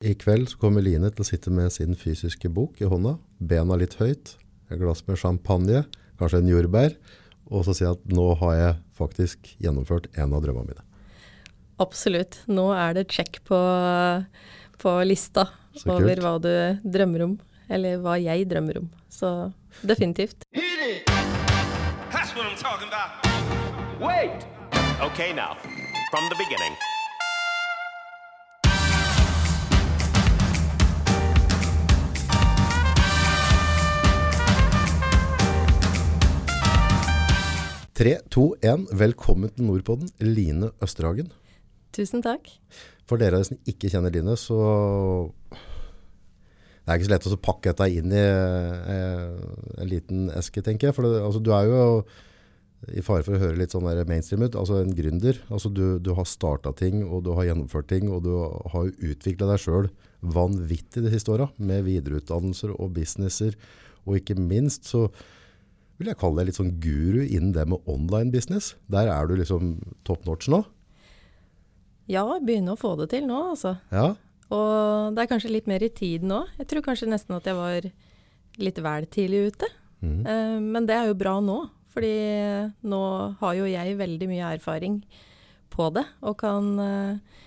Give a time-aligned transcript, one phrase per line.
[0.00, 3.76] I kveld så kommer Line til å sitte med sin fysiske bok i hånda, bena
[3.76, 4.30] litt høyt,
[4.72, 5.82] et glass med champagne,
[6.16, 6.94] kanskje en jordbær,
[7.52, 10.86] og så jeg at nå har jeg faktisk gjennomført en av drømmene mine.
[11.84, 12.38] Absolutt.
[12.48, 13.58] Nå er det check på,
[14.80, 15.50] på lista
[15.84, 16.52] over hva du
[16.84, 17.38] drømmer om.
[17.70, 18.88] Eller hva jeg drømmer om.
[19.08, 20.44] Så definitivt.
[22.12, 23.20] That's what I'm talking about.
[24.00, 24.46] Wait!
[25.12, 25.56] Okay, now,
[26.10, 26.76] from the beginning.
[38.00, 38.86] Tre, to, én.
[38.96, 41.26] Velkommen til Nordpodden, Line Østerhagen.
[41.92, 42.46] Tusen takk.
[43.04, 44.56] For dere som ikke kjenner Line, så
[45.50, 49.34] Det er ikke så lett å pakke dette inn i eh,
[49.84, 50.96] en liten eske, tenker jeg.
[50.96, 51.82] For det, altså, du er jo
[52.88, 55.36] i fare for å høre litt sånn der mainstream ut, altså en gründer.
[55.52, 58.32] Altså, du, du har starta ting, og du har gjennomført ting, og du
[58.72, 59.90] har jo utvikla deg sjøl
[60.24, 63.60] vanvittig de siste åra, med videreutdannelser og businesser.
[64.08, 65.10] Og ikke minst så
[66.00, 68.72] vil jeg kalle deg litt sånn guru innen det med online business.
[68.90, 69.74] Der er du liksom
[70.08, 70.62] top notch nå.
[72.10, 73.76] Ja, begynner å få det til nå, altså.
[73.94, 74.14] Ja,
[74.50, 76.40] Og det er kanskje litt mer i tid nå.
[76.58, 77.84] Jeg tror kanskje nesten at jeg var
[78.58, 79.68] litt vel tidlig ute.
[80.02, 80.24] Mm.
[80.72, 81.60] Men det er jo bra nå,
[81.94, 82.14] fordi
[82.90, 83.02] nå
[83.38, 84.96] har jo jeg veldig mye erfaring
[85.70, 87.44] på det, og kan, eh,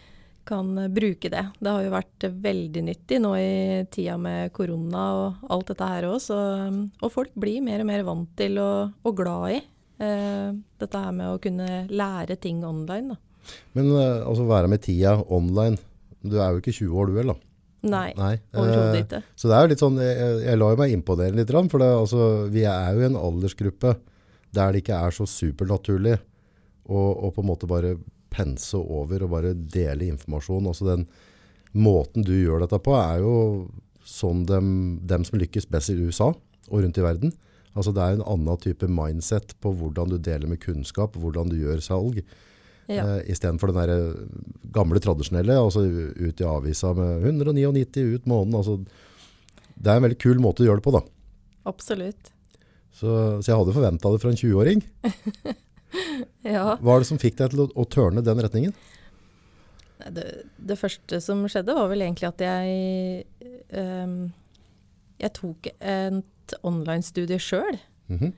[0.47, 1.43] kan bruke det.
[1.59, 6.07] Det har jo vært veldig nyttig nå i tida med korona og alt dette her
[6.09, 9.61] òg, og folk blir mer og mer vant til og, og glad i
[10.03, 10.51] eh,
[10.83, 13.15] dette her med å kunne lære ting online.
[13.15, 13.53] da.
[13.77, 15.79] Men eh, altså være med tida online,
[16.23, 17.49] du er jo ikke 20 år du heller, da?
[17.83, 18.35] Nei, Nei.
[18.55, 19.21] overhodet eh, ikke.
[19.35, 22.27] Så det er jo litt sånn, jeg, jeg lar meg imponere litt, for det, altså,
[22.53, 23.97] vi er jo i en aldersgruppe
[24.53, 26.15] der det ikke er så supernaturlig
[26.85, 27.95] å, å på en måte bare
[28.33, 30.67] pense over og bare dele informasjon.
[30.69, 31.07] Altså den
[31.73, 33.35] måten du gjør dette på er jo
[34.05, 34.67] sånn dem,
[35.07, 37.33] dem som lykkes best i USA og rundt i verden.
[37.73, 41.57] Altså det er en annen type mindset på hvordan du deler med kunnskap, hvordan du
[41.57, 42.19] gjør salg.
[42.91, 43.05] Ja.
[43.07, 44.13] Uh, I stedet for den der
[44.75, 48.59] gamle tradisjonelle, altså ut i avisa med 199 ut måneden.
[48.59, 48.77] Altså,
[49.73, 51.03] det er en veldig kul måte å gjøre det på da.
[51.69, 52.33] Absolutt.
[52.93, 53.09] Så,
[53.41, 54.83] så jeg hadde forventet det fra en 20-åring.
[56.55, 56.75] Ja.
[56.81, 58.73] Hva er det som fikk deg til å, å tørne den retningen?
[60.11, 60.25] Det,
[60.59, 63.23] det første som skjedde, var vel egentlig at jeg
[63.71, 64.17] um,
[65.21, 67.77] Jeg tok et online-studie sjøl.
[68.11, 68.33] Mhm.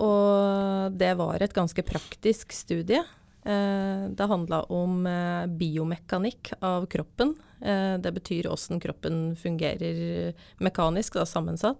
[0.00, 3.00] Og det var et ganske praktisk studie.
[3.42, 7.34] Eh, det handla om eh, biomekanikk av kroppen.
[7.62, 11.78] Eh, det betyr åssen kroppen fungerer mekanisk, da, sammensatt.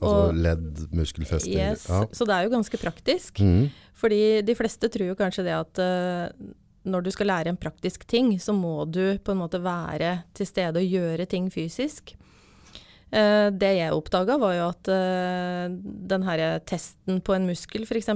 [0.00, 1.52] Altså Og- ledd, muskelfester.
[1.54, 2.04] Yes, Ja.
[2.10, 3.38] Så det er jo ganske praktisk.
[3.40, 3.70] Mm.
[3.94, 6.32] Fordi de fleste tror jo kanskje det at eh,
[6.84, 10.46] når du skal lære en praktisk ting, så må du på en måte være til
[10.46, 12.12] stede og gjøre ting fysisk.
[13.12, 14.90] Eh, det jeg oppdaga, var jo at
[16.10, 18.10] den her testen på en muskel, f.eks.,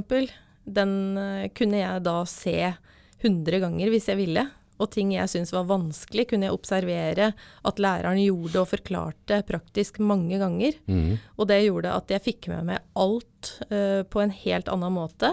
[0.69, 2.75] den eh, kunne jeg da se
[3.23, 4.45] 100 ganger hvis jeg ville.
[4.79, 7.33] Og ting jeg syntes var vanskelig, kunne jeg observere
[7.67, 10.79] at læreren gjorde og forklarte praktisk mange ganger.
[10.87, 11.17] Mm.
[11.37, 15.33] Og det gjorde at jeg fikk med meg alt uh, på en helt annen måte.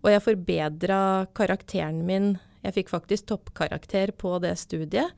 [0.00, 1.02] Og jeg forbedra
[1.36, 2.32] karakteren min.
[2.64, 5.12] Jeg fikk faktisk toppkarakter på det studiet.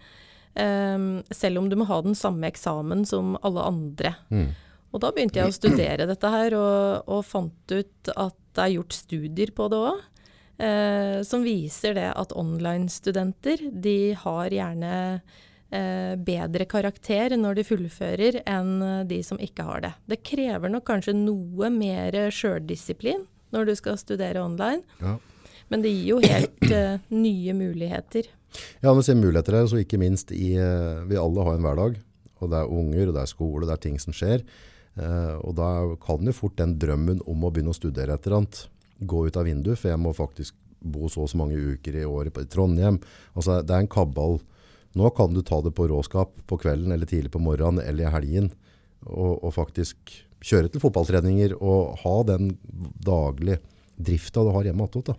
[0.52, 4.16] Um, selv om du må ha den samme eksamen som alle andre.
[4.34, 4.50] Mm.
[4.92, 8.74] Og da begynte jeg å studere dette her, og, og fant ut at det er
[8.74, 10.02] gjort studier på det òg.
[10.58, 14.92] Eh, som viser det at online-studenter, de har gjerne
[15.72, 19.92] eh, bedre karakter når de fullfører enn eh, de som ikke har det.
[20.12, 25.16] Det krever nok kanskje noe mer sjøldisiplin når du skal studere online, Ja.
[25.72, 28.28] men det gir jo helt eh, nye muligheter.
[28.84, 31.96] Ja, men se muligheter her, så ikke minst i, eh, vi alle har en hverdag,
[32.42, 34.44] og det er unger, og det er skole, det er ting som skjer.
[35.00, 35.70] Eh, og da
[36.04, 38.66] kan jo fort den drømmen om å begynne å studere et eller annet
[39.08, 42.06] gå ut av vinduet, for jeg må faktisk bo så og så mange uker i
[42.08, 42.98] året i Trondheim.
[43.36, 44.40] Altså, det er en kabbal.
[44.98, 48.14] Nå kan du ta det på råskap på kvelden, eller tidlig på morgenen, eller i
[48.16, 48.50] helgen,
[49.06, 52.56] og, og faktisk kjøre til fotballtreninger, og ha den
[53.02, 53.62] daglige
[54.02, 55.14] drifta du har hjemme attåt.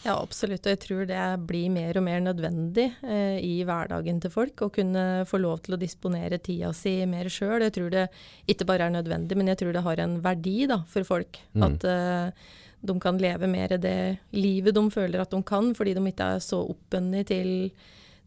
[0.00, 0.64] Ja, absolutt.
[0.64, 4.62] Og jeg tror det blir mer og mer nødvendig eh, i hverdagen til folk.
[4.64, 7.66] Å kunne få lov til å disponere tida si mer sjøl.
[7.66, 8.06] Jeg tror det
[8.48, 11.42] ikke bare er nødvendig, men jeg tror det har en verdi da, for folk.
[11.52, 11.66] Mm.
[11.68, 12.48] At eh,
[12.80, 13.96] de kan leve mer det
[14.32, 17.50] livet de føler at de kan, fordi de ikke er så oppbundet til,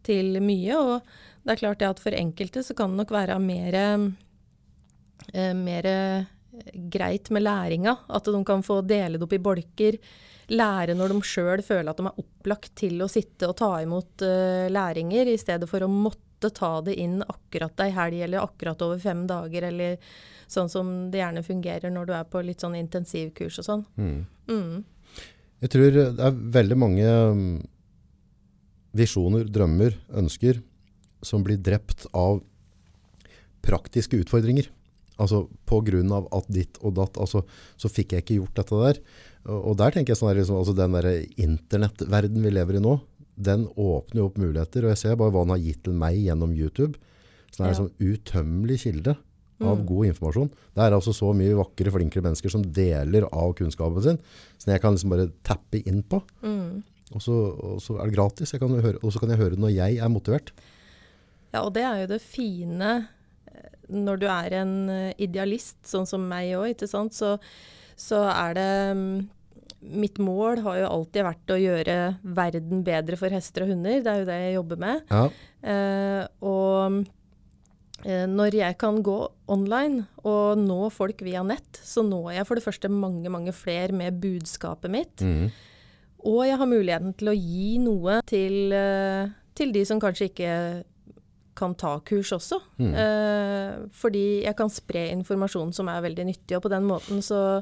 [0.05, 0.77] til mye.
[0.77, 3.79] Og det er klart det at for enkelte så kan det nok være mer,
[5.33, 5.89] eh, mer
[6.93, 7.97] greit med læringa.
[8.09, 9.97] At de kan få dele det opp i bolker.
[10.53, 14.25] Lære når de sjøl føler at de er opplagt til å sitte og ta imot
[14.27, 18.43] eh, læringer, i stedet for å måtte måtte ta det inn akkurat ei helg eller
[18.43, 19.97] akkurat over fem dager, eller
[20.47, 23.85] sånn som det gjerne fungerer når du er på litt sånn intensivkurs og sånn.
[23.97, 24.83] Mm.
[25.63, 27.61] Jeg tror det er veldig mange mm,
[28.93, 30.61] visjoner, drømmer, ønsker
[31.23, 32.41] som blir drept av
[33.63, 34.67] praktiske utfordringer.
[35.21, 37.45] Altså av at ditt og datt, altså,
[37.77, 38.99] så fikk jeg ikke gjort dette der.
[39.45, 41.07] Og, og der tenker jeg sånn, der, liksom, altså den der
[41.37, 42.97] internettverden vi lever i nå,
[43.37, 44.85] den åpner jo opp muligheter.
[44.85, 46.97] Og jeg ser bare hva den har gitt til meg gjennom YouTube.
[47.51, 47.81] Så det er en Ja.
[47.83, 49.17] sånn utømmelig kilde
[49.63, 50.49] av god informasjon.
[50.75, 54.17] Det er altså så mye vakre, flinkere mennesker som deler av kunnskapen sin,
[54.57, 56.19] som jeg kan liksom bare tappe inn på.
[57.13, 57.31] Og, så,
[57.61, 59.71] og så er det gratis, jeg kan høre, og så kan jeg høre det når
[59.75, 60.51] jeg er motivert.
[61.53, 63.07] Ja, og det er jo det fine
[63.53, 66.81] eh, når du er en eh, idealist, sånn som meg òg,
[67.13, 67.37] så,
[67.95, 69.29] så er det mm,
[69.83, 73.99] Mitt mål har jo alltid vært å gjøre verden bedre for hester og hunder.
[74.03, 75.03] Det er jo det jeg jobber med.
[75.11, 75.25] Ja,
[75.63, 77.05] Eh, og
[78.03, 79.15] eh, når jeg kan gå
[79.47, 83.95] online og nå folk via nett, så når jeg for det første mange, mange flere
[83.95, 85.23] med budskapet mitt.
[85.23, 85.47] Mm.
[86.27, 90.51] Og jeg har muligheten til å gi noe til, eh, til de som kanskje ikke
[91.55, 92.59] kan ta kurs også.
[92.81, 97.61] Eh, fordi jeg kan spre informasjon som er veldig nyttig, og på den måten så,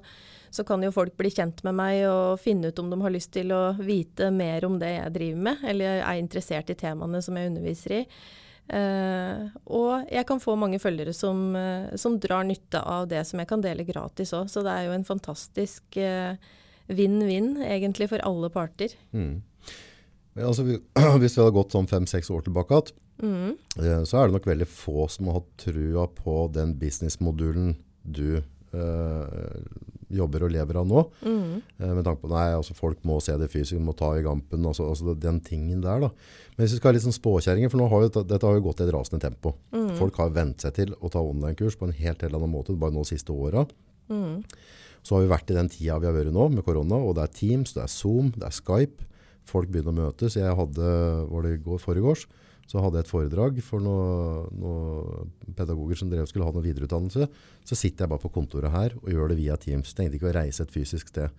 [0.52, 3.32] så kan jo folk bli kjent med meg og finne ut om de har lyst
[3.36, 7.40] til å vite mer om det jeg driver med, eller er interessert i temaene som
[7.40, 8.06] jeg underviser i.
[8.72, 13.42] Uh, og jeg kan få mange følgere som, uh, som drar nytte av det som
[13.42, 14.52] jeg kan dele gratis òg.
[14.52, 16.40] Så det er jo en fantastisk eh,
[16.92, 18.96] vinn-vinn egentlig for alle parter.
[19.12, 20.78] Men altså, vi,
[21.24, 23.52] hvis vi hadde gått sånn fem-seks år tilbake igjen, Mm.
[23.78, 28.40] så er det nok veldig få som har hatt trua på den businessmodulen du
[30.18, 31.04] jobber og lever av nå.
[31.24, 31.62] Mm.
[31.80, 34.66] Eh, med tanke på nei, altså folk må se det fysisk, må ta i gampen,
[34.66, 36.00] altså, altså den tingen der.
[36.04, 36.10] da.
[36.58, 38.66] Men hvis vi skal ha litt sånn spåkjerringer, for nå har jo, dette- har jo
[38.68, 39.56] gått i et rasende tempo.
[39.98, 42.92] Folk har vent seg til å ta online-kurs på en helt, helt annen måte bare
[42.96, 43.66] nå de siste åra.
[45.02, 47.24] Så har vi vært i den tida vi har vært nå med korona, og det
[47.24, 49.08] er Teams, det er Zoom, det er Skype.
[49.50, 50.36] Folk begynner å møtes.
[50.38, 50.92] Jeg hadde,
[51.32, 52.28] var det i går, foregårs,
[52.72, 55.26] så hadde jeg et foredrag for noen noe
[55.58, 57.28] pedagoger som drev skulle ha noe videreutdannelse.
[57.68, 59.92] Så sitter jeg bare på kontoret her og gjør det via Teams.
[59.98, 61.36] Tenkte ikke å reise et fysisk sted.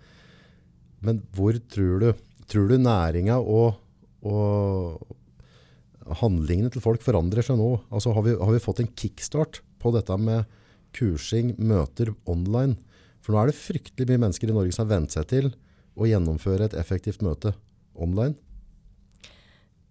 [1.01, 2.11] Men hvor tror du,
[2.53, 3.81] tror du næringa og,
[4.29, 7.71] og handlingene til folk forandrer seg nå?
[7.89, 10.45] Altså har vi, har vi fått en kickstart på dette med
[10.93, 12.77] kursing, møter online?
[13.25, 15.53] For nå er det fryktelig mye mennesker i Norge som har vent seg til
[15.97, 17.57] å gjennomføre et effektivt møte
[17.97, 18.37] online.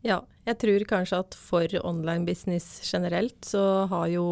[0.05, 4.27] Ja, jeg tror kanskje at for online business generelt så har jo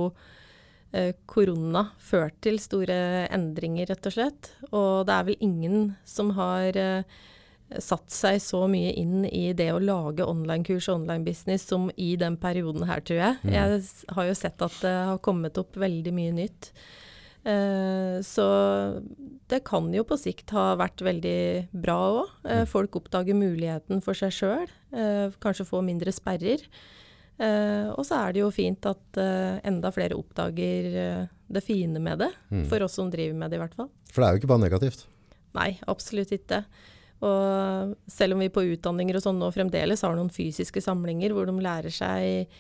[0.91, 4.53] eh, korona ført til store endringer, rett og slett.
[4.71, 7.19] Og det er vel ingen som har eh,
[7.77, 12.39] satt seg så mye inn i det å lage online-kurs og online-business som i den
[12.41, 13.37] perioden her, tror jeg.
[13.53, 13.83] Jeg
[14.15, 16.71] har jo sett at det har kommet opp veldig mye nytt.
[17.47, 18.45] Eh, så
[19.49, 22.33] det kan jo på sikt ha vært veldig bra òg.
[22.51, 24.71] Eh, folk oppdager muligheten for seg sjøl.
[24.91, 26.65] Eh, kanskje få mindre sperrer.
[27.39, 29.15] Og så er det jo fint at
[29.63, 32.27] enda flere oppdager det fine med det.
[32.67, 33.87] For oss som driver med det, i hvert fall.
[34.11, 35.05] For det er jo ikke bare negativt.
[35.55, 36.65] Nei, absolutt ikke.
[37.23, 41.47] Og selv om vi på utdanninger og sånn nå fremdeles har noen fysiske samlinger hvor
[41.47, 42.51] de lærer seg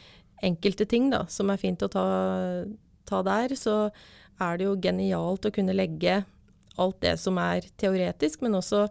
[0.47, 2.07] enkelte ting da, som er fint å ta,
[3.03, 3.89] ta der, så
[4.39, 6.23] er det jo genialt å kunne legge
[6.79, 8.85] alt det som er teoretisk, men også,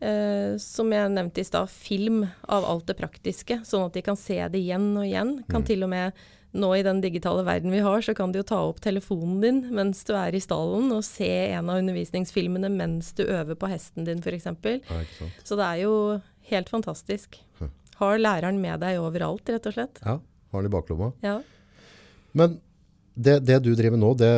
[0.00, 4.18] eh, som jeg nevnte i stad, film av alt det praktiske, sånn at de kan
[4.18, 5.36] se det igjen og igjen.
[5.50, 6.26] Kan til og med
[6.56, 9.58] nå i den digitale verden vi har, så kan de jo ta opp telefonen din
[9.76, 14.06] mens du er i stallen og se en av undervisningsfilmene mens du øver på hesten
[14.08, 14.46] din f.eks.
[14.46, 15.02] Ja.
[15.44, 15.92] Så det er jo
[16.50, 17.36] helt fantastisk.
[17.96, 20.00] Har læreren med deg overalt, rett og slett.
[20.04, 20.18] Ja,
[20.52, 21.12] har den i baklomma.
[21.24, 21.38] Ja.
[22.36, 22.58] Men
[23.16, 24.32] det, det du driver nå, det,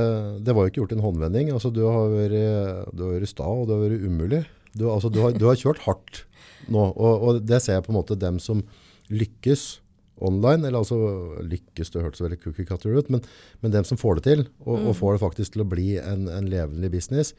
[0.47, 1.51] det var jo ikke gjort i en håndvending.
[1.55, 4.45] Altså, du har vært, du har vært sta, og du har vært umulig.
[4.79, 6.23] Du, altså, du, har, du har kjørt hardt
[6.69, 8.63] nå, og, og det ser jeg på en måte dem som
[9.09, 9.81] lykkes
[10.25, 10.99] online, eller altså
[11.47, 13.23] lykkes, det hørtes veldig cookie cutter ut, men,
[13.63, 16.27] men dem som får det til, og, og får det faktisk til å bli en,
[16.33, 17.33] en levelig business,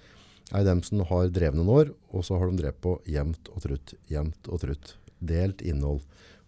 [0.56, 3.64] er dem som har drevet noen år, og så har de drevet på jevnt og
[3.68, 4.96] trutt, jevnt og trutt.
[5.20, 6.00] Delt innhold.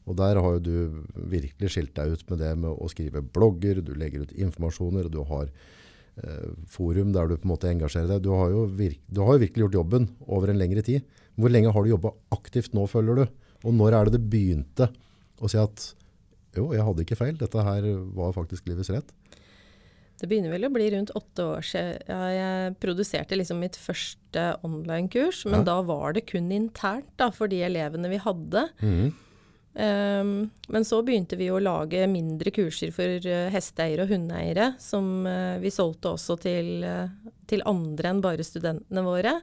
[0.09, 3.81] Og der har jo du virkelig skilt deg ut med det med å skrive blogger,
[3.85, 5.51] du legger ut informasjoner, og du har
[6.23, 8.23] eh, forum der du på en måte engasjerer deg.
[8.25, 11.05] Du har, jo virk, du har jo virkelig gjort jobben over en lengre tid.
[11.37, 13.25] Hvor lenge har du jobba aktivt nå, føler du?
[13.63, 14.89] Og når er det det begynte
[15.41, 15.91] å si at
[16.57, 17.85] jo, jeg hadde ikke feil, dette her
[18.17, 19.13] var faktisk livets rett?
[20.21, 21.95] Det begynner vel å bli rundt åtte år siden.
[22.35, 25.69] Jeg produserte liksom mitt første online-kurs, men Ja.
[25.71, 28.67] da var det kun internt da, for de elevene vi hadde.
[28.83, 29.15] Um,
[29.73, 35.59] men så begynte vi å lage mindre kurser for uh, hesteeiere og hundeeiere, som uh,
[35.63, 37.07] vi solgte også til, uh,
[37.47, 39.37] til, andre enn bare studentene våre.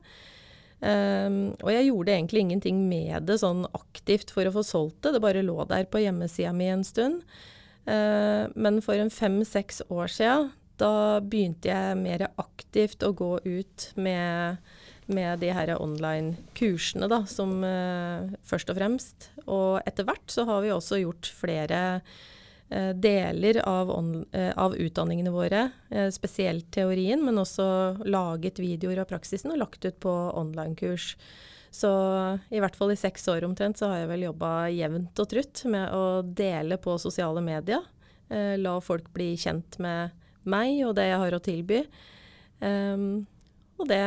[0.79, 5.17] Um, og jeg gjorde egentlig ingenting med det sånn aktivt for å få solgt det,
[5.17, 7.25] det bare lå der på hjemmesida mi en stund.
[7.89, 10.35] men for en fem-seks år sia,
[10.77, 14.61] da begynte jeg mer aktivt å gå ut med
[15.09, 19.31] med de her online-kursene, da, som uh, først og fremst.
[19.47, 24.77] Og etter hvert så har vi også gjort flere uh, deler av, on, uh, av,
[24.77, 25.69] utdanningene våre,
[26.15, 27.69] spesielt teorien, men også
[28.05, 31.15] laget videoer av praksisen og lagt ut på online-kurs.
[31.73, 31.91] Så
[32.53, 35.67] i hvert fall i seks år omtrent så har jeg vel jobba jevnt og trutt
[35.69, 37.85] med å dele på sosiale medier.
[38.57, 40.17] la folk bli kjent med
[40.49, 41.83] meg og det jeg har å tilby.
[42.61, 43.27] Um,
[43.79, 44.01] og det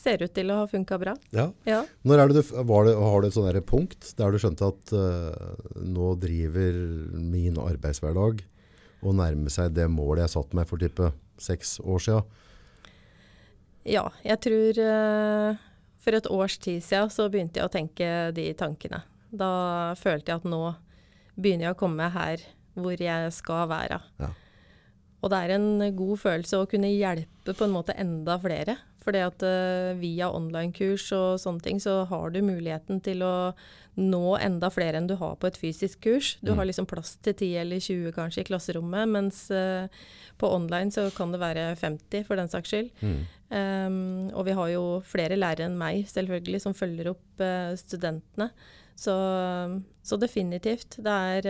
[0.00, 1.14] ser ut til å ha funka bra.
[1.36, 1.48] Ja.
[1.68, 1.80] ja.
[2.02, 2.86] Når du, det, har
[3.22, 6.78] du et sånt punkt der du skjønte at uh, nå driver
[7.14, 8.44] min arbeidshverdag
[9.00, 12.38] og nærmer seg det målet jeg satte meg for type seks år siden?
[13.88, 15.60] Ja, jeg tror uh,
[16.00, 19.04] for et års tid siden så begynte jeg å tenke de tankene.
[19.30, 20.62] Da følte jeg at nå
[21.40, 22.44] begynner jeg å komme her
[22.80, 24.00] hvor jeg skal være.
[24.20, 24.30] Ja.
[25.20, 28.78] Og det er en god følelse å kunne hjelpe på en måte enda flere.
[29.04, 33.34] Fordi at uh, via online-kurs og sånne ting, så har du muligheten til å
[34.00, 36.34] nå enda flere enn du har på et fysisk kurs.
[36.44, 36.60] Du mm.
[36.60, 39.88] har liksom plass til 10 eller 20 kanskje i klasserommet, mens uh,
[40.40, 42.90] på online så kan det være 50 for den saks skyld.
[43.00, 43.20] Mm.
[43.50, 48.52] Um, og vi har jo flere lærere enn meg selvfølgelig som følger opp uh, studentene.
[49.00, 49.14] Så,
[50.04, 50.98] så, definitivt.
[51.00, 51.46] Det er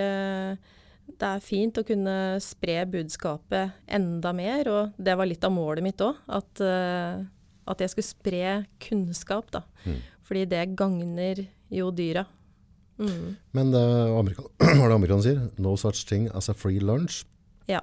[1.19, 5.85] det er fint å kunne spre budskapet enda mer, og det var litt av målet
[5.85, 6.21] mitt òg.
[6.31, 7.25] At, uh,
[7.71, 9.65] at jeg skulle spre kunnskap, da.
[9.87, 10.01] Mm.
[10.27, 12.27] Fordi det gagner jo dyra.
[13.01, 13.37] Mm.
[13.57, 13.83] Men det,
[14.19, 15.45] Amerika, hva er det amerikanerne sier?
[15.63, 17.23] No such thing as a free lunch.
[17.71, 17.81] Ja.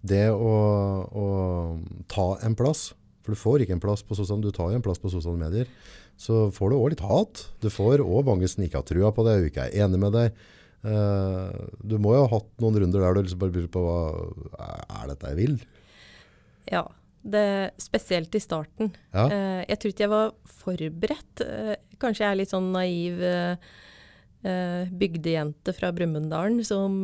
[0.00, 0.52] Det å,
[1.06, 1.24] å,
[2.10, 2.90] ta en plass,
[3.20, 5.40] for du får ikke en plass på sosiale, du tar jo en plass på sosiale
[5.40, 5.68] medier,
[6.20, 7.44] så får du òg litt hat.
[7.60, 10.16] Du får òg mange som ikke har trua på deg og ikke er enig med
[10.16, 10.40] deg.
[10.80, 11.52] Uh,
[11.84, 13.98] du må jo ha hatt noen runder der du liksom bare lurer på hva
[14.56, 15.56] er dette jeg vil?
[16.72, 16.86] Ja,
[17.22, 18.92] det, spesielt i starten.
[19.12, 19.26] Ja.
[19.28, 21.44] Uh, jeg tror ikke jeg var forberedt.
[21.44, 23.24] Uh, kanskje jeg er litt sånn naiv
[24.40, 27.02] bygdejente fra Brumunddalen som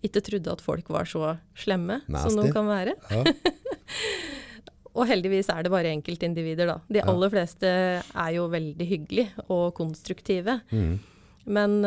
[0.00, 2.30] ikke trodde at folk var så slemme Nasty.
[2.32, 2.94] som de kan være.
[3.12, 3.26] Ja.
[4.96, 6.78] Og heldigvis er det bare enkeltindivider, da.
[6.88, 10.62] De aller fleste er jo veldig hyggelige og konstruktive.
[10.72, 10.96] Mm.
[11.44, 11.80] Men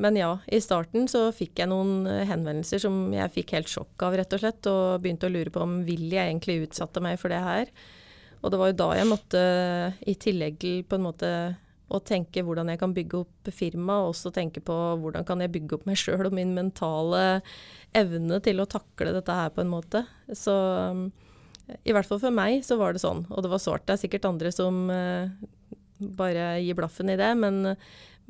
[0.00, 4.00] men ja, i starten så fikk jeg noen eh, henvendelser som jeg fikk helt sjokk
[4.06, 4.68] av, rett og slett.
[4.70, 7.72] Og begynte å lure på om vil jeg egentlig utsatte meg for det her.
[8.40, 9.42] Og det var jo da jeg måtte,
[10.08, 11.32] i tillegg til på en måte
[11.90, 15.52] å tenke hvordan jeg kan bygge opp firma, og også tenke på hvordan kan jeg
[15.58, 17.42] bygge opp meg sjøl og min mentale
[17.98, 20.06] evne til å takle dette her på en måte.
[20.32, 20.54] Så
[21.84, 23.26] i hvert fall for meg så var det sånn.
[23.28, 23.84] Og det var sårt.
[23.84, 24.86] Det er sikkert andre som
[26.00, 27.76] bare gir blaffen i det, men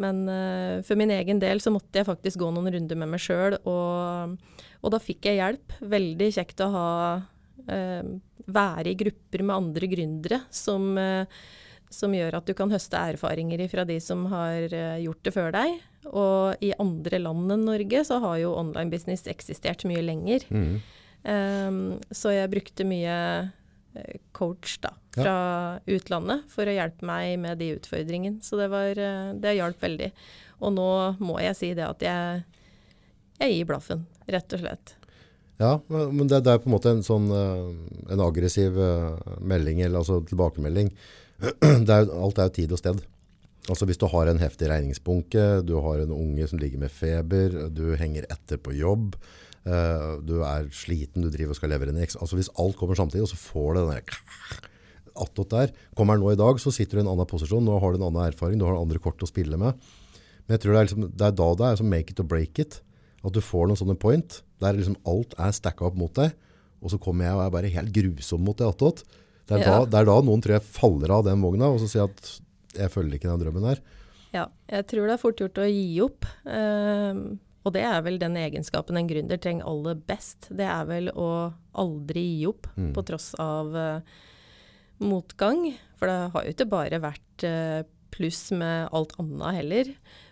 [0.01, 3.23] men uh, for min egen del så måtte jeg faktisk gå noen runder med meg
[3.23, 4.37] sjøl, og,
[4.81, 5.77] og, da fikk jeg hjelp.
[5.93, 6.91] Veldig kjekt å ha
[7.21, 8.13] uh,
[8.51, 11.29] være i grupper med andre gründere som, uh,
[11.93, 15.77] som, gjør at du kan høste erfaringer fra de som har gjort det før deg.
[16.11, 20.47] Og i andre land enn Norge så har jo online business eksistert mye lenger.
[20.49, 20.81] Mm.
[21.21, 21.81] Um,
[22.17, 23.17] så jeg brukte mye
[24.37, 25.35] coach da, fra
[25.81, 25.97] ja.
[25.97, 28.43] utlandet for å hjelpe meg med de utfordringene.
[28.45, 30.11] Så det, var, eh, det hjalp veldig.
[30.61, 30.89] Og nå
[31.23, 32.43] må jeg si det at jeg,
[33.41, 34.97] jeg gir blaffen, rett og slett.
[35.61, 37.65] Ja, men det, det er på en måte en sånn eh,
[38.15, 38.79] en aggressiv
[39.41, 40.93] melding, eller altså tilbakemelding.
[41.87, 42.99] Det er, alt er jo tid og sted.
[43.71, 47.55] Altså Hvis du har en heftig regningsbunke, du har en unge som ligger med feber,
[47.73, 49.17] du henger etter på jobb,
[49.61, 52.15] du er sliten, du driver og skal levere en X.
[52.17, 54.21] Altså Hvis alt kommer samtidig, og så får du den der
[55.25, 55.73] attåt der.
[55.99, 57.65] Kommer den nå i dag, så sitter du i en annen posisjon.
[57.67, 59.77] Nå har du en annen erfaring, du har andre kort å spille med.
[60.47, 62.29] Men jeg tror det er, liksom, det er da det er som make it or
[62.31, 62.81] break it.
[63.21, 66.33] At du får noen sånne point der liksom alt er stacka opp mot deg.
[66.81, 69.05] Og så kommer jeg og er bare helt grusom mot deg attåt.
[69.51, 69.81] Det, ja.
[69.85, 72.33] det, er da noen tror jeg faller av den vogna og så sier at
[72.77, 73.81] jeg følger ikke den drømmen her.
[74.31, 76.29] Ja, jeg tror det er fort gjort å gi opp.
[76.47, 80.49] Uh, og det er vel den egenskapen en gründer trenger aller best.
[80.57, 82.91] Det er vel å aldri gi opp, mm.
[82.97, 84.19] på tross av uh,
[85.05, 85.67] motgang.
[86.01, 87.83] For det har jo ikke bare vært uh,
[88.15, 89.91] pluss med alt annet heller.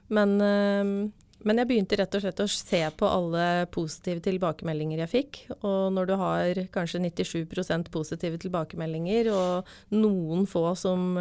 [0.08, 1.10] Men, uh,
[1.44, 3.44] men, jeg begynte rett og slett å se på alle
[3.76, 5.42] positive tilbakemeldinger jeg fikk.
[5.58, 11.12] Og når du har kanskje 97% positive tilbakemeldinger, og noen få som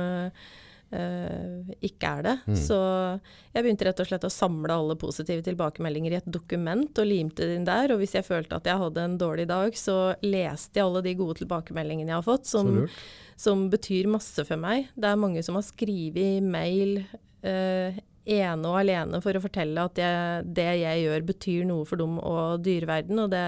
[0.91, 2.35] eh, ikke er det.
[2.47, 2.55] Mm.
[2.59, 2.77] Så
[3.53, 7.45] jeg begynte rett og slett å samle alle positive tilbakemeldinger i et dokument og limte
[7.47, 7.91] det inn der.
[7.93, 11.15] Og hvis jeg følte at jeg hadde en dårlig dag, så leste jeg alle de
[11.19, 12.85] gode tilbakemeldingene jeg har fått, som,
[13.37, 14.87] som betyr masse for meg.
[14.95, 17.01] Det er mange som har skrevet mail
[17.43, 21.99] eh, ene og alene for å fortelle at jeg, det jeg gjør betyr noe for
[22.01, 23.21] dem og dyreverden.
[23.23, 23.45] Og det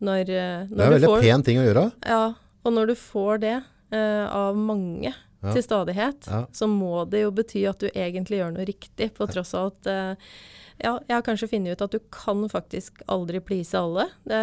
[0.00, 1.84] når, eh, når Det er en veldig får- pen ting å gjøre.
[2.08, 2.22] ja,
[2.64, 3.56] og når du får det
[3.92, 5.12] eh, av mange
[5.42, 5.52] Ja.
[5.56, 6.46] til stadighet, Ja.
[6.52, 9.86] så må det jo bety at du egentlig gjør noe riktig, på tross av at
[9.88, 10.30] eh,
[10.82, 14.06] ja, jeg har kanskje funnet ut at du kan faktisk aldri please alle.
[14.24, 14.40] Det,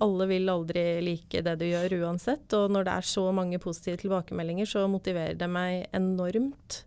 [0.00, 4.00] alle vil aldri like det du gjør uansett, og når det er så mange positive
[4.00, 6.82] tilbakemeldinger, så motiverer det meg enormt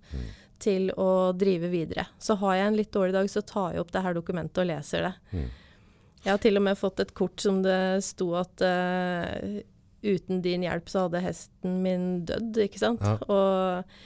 [0.58, 2.08] til å drive videre.
[2.18, 4.70] Så har jeg en litt dårlig dag, så tar jeg opp det her dokumentet og
[4.72, 5.14] leser det.
[5.34, 5.50] Mm.
[6.24, 9.62] Jeg har til og med fått et kort som det sto at eh,
[10.08, 13.04] uten din hjelp så hadde hesten min dødd, ikke sant.
[13.04, 13.18] Ja.
[13.28, 13.98] Og,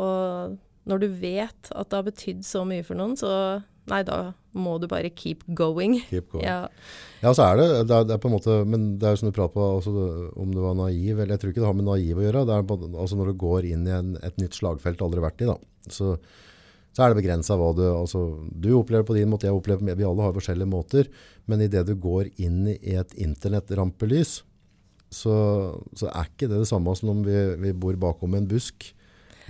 [0.00, 0.58] og
[0.90, 3.32] når du vet at det har betydd så mye for noen, så
[3.90, 5.98] nei, da må du bare keep going.
[6.10, 6.46] Keep going.
[6.46, 6.66] Ja,
[7.20, 9.20] Ja, så er det, det er, det er på en måte, men det er jo
[9.20, 9.64] som du prater på,
[10.40, 12.54] om du var naiv, eller jeg tror ikke det har med naiv å gjøre, det
[12.56, 15.50] er på, altså når du går inn i en, et nytt slagfelt aldri vært i
[15.50, 15.56] da,
[15.92, 16.14] så,
[16.96, 20.08] så er det begrenset hva du, altså, du opplever på din måte, jeg opplever, vi
[20.08, 21.10] alle har forskjellige måter,
[21.50, 24.38] men i det du går inn i et internetrampelys,
[25.10, 25.34] så,
[25.98, 28.92] så er ikke det det samme som om vi, vi bor bakom en busk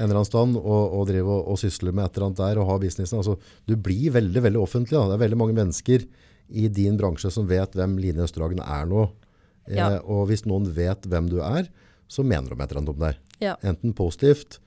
[0.00, 2.61] en eller annen stand og, og driver og, og sysler med et eller annet der
[2.62, 3.21] og har businessen.
[3.21, 3.37] Altså,
[3.69, 4.97] du blir veldig, veldig offentlig.
[4.97, 5.11] Da.
[5.11, 6.07] Det er veldig mange mennesker
[6.50, 9.05] i din bransje som vet hvem Line Østerhagen er nå.
[9.69, 9.90] Ja.
[9.90, 11.69] Eh, og hvis noen vet hvem du er,
[12.11, 13.21] så mener de et eller annet om deg.
[13.45, 14.59] ja, Enten positivt,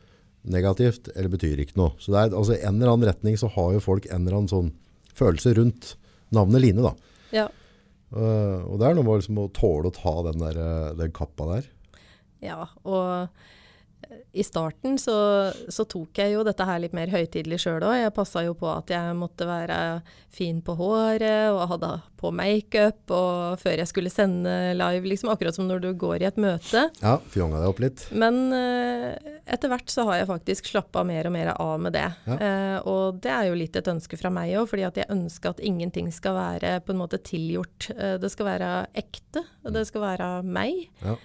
[0.43, 1.97] negativt, eller betyr ikke noe.
[1.99, 4.53] Så det er altså en eller annen retning så har jo folk en eller annen
[4.53, 4.71] sånn
[5.17, 5.95] følelse rundt
[6.33, 6.93] navnet Line da.
[7.33, 7.49] ja.
[8.13, 11.13] Eh, og det er noe med liksom å tåle å ta den, der, eh, den
[11.15, 11.69] kappa der.
[12.43, 13.29] Ja, og
[14.33, 15.15] i starten så,
[15.69, 17.99] så tok jeg jo dette her litt mer høytidelig sjøl òg.
[17.99, 19.77] Jeg passa jo på at jeg måtte være
[20.33, 25.29] fin på håret og hadde på makeup og før jeg skulle sende live, liksom.
[25.33, 26.87] Akkurat som når du går i et møte.
[27.03, 28.05] Ja, fjonga deg opp litt.
[28.15, 32.07] Men eh, etter hvert så har jeg faktisk slappa mer og mer av med det.
[32.25, 32.37] Ja.
[32.37, 35.53] Eh, og det er jo litt et ønske fra meg òg, fordi at jeg ønsker
[35.53, 37.91] at ingenting skal være på en måte tilgjort.
[37.93, 38.73] Eh, det skal være
[39.03, 40.87] ekte, og det skal være meg.
[41.03, 41.19] Ja.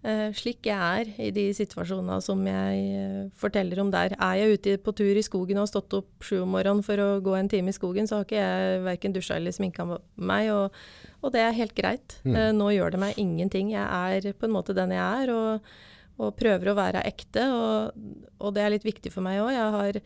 [0.00, 4.14] Eh, slik jeg er i de situasjonene som jeg eh, forteller om der.
[4.16, 7.02] Er jeg ute på tur i skogen og har stått opp sju om morgenen for
[7.04, 9.84] å gå en time i skogen, så har ikke jeg verken dusja eller sminka
[10.16, 10.80] meg, og,
[11.20, 12.16] og det er helt greit.
[12.24, 12.32] Mm.
[12.32, 13.74] Eh, nå gjør det meg ingenting.
[13.74, 13.84] Jeg
[14.24, 15.70] er på en måte den jeg er, og,
[16.16, 18.02] og prøver å være ekte, og,
[18.40, 19.52] og det er litt viktig for meg òg.
[19.52, 20.02] Jeg har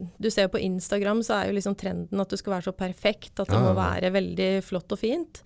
[0.00, 2.78] du ser jo på Instagram, så er jo liksom trenden at du skal være så
[2.78, 5.42] perfekt, at det Ja, må være veldig flott og fint.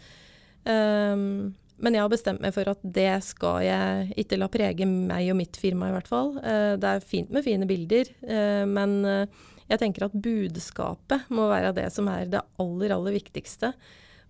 [0.68, 5.28] Um, men jeg har bestemt meg for at det skal jeg ikke la prege meg
[5.32, 6.36] og mitt firma, i hvert fall.
[6.40, 11.50] Eh, det er fint med fine bilder, eh, men eh, jeg tenker at budskapet må
[11.50, 13.74] være det som er det aller, aller viktigste.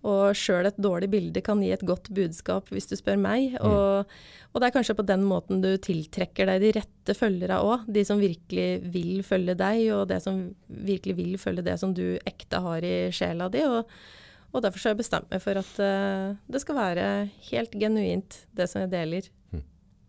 [0.05, 3.55] Og sjøl et dårlig bilde kan gi et godt budskap, hvis du spør meg.
[3.65, 4.11] Og,
[4.51, 7.87] og det er kanskje på den måten du tiltrekker deg de rette følgere òg.
[7.89, 12.19] De som virkelig vil følge deg, og det som virkelig vil følge det som du
[12.21, 13.65] ekte har i sjela di.
[13.65, 13.89] Og,
[14.55, 17.09] og derfor har jeg bestemt meg for at uh, det skal være
[17.51, 19.27] helt genuint, det som jeg deler.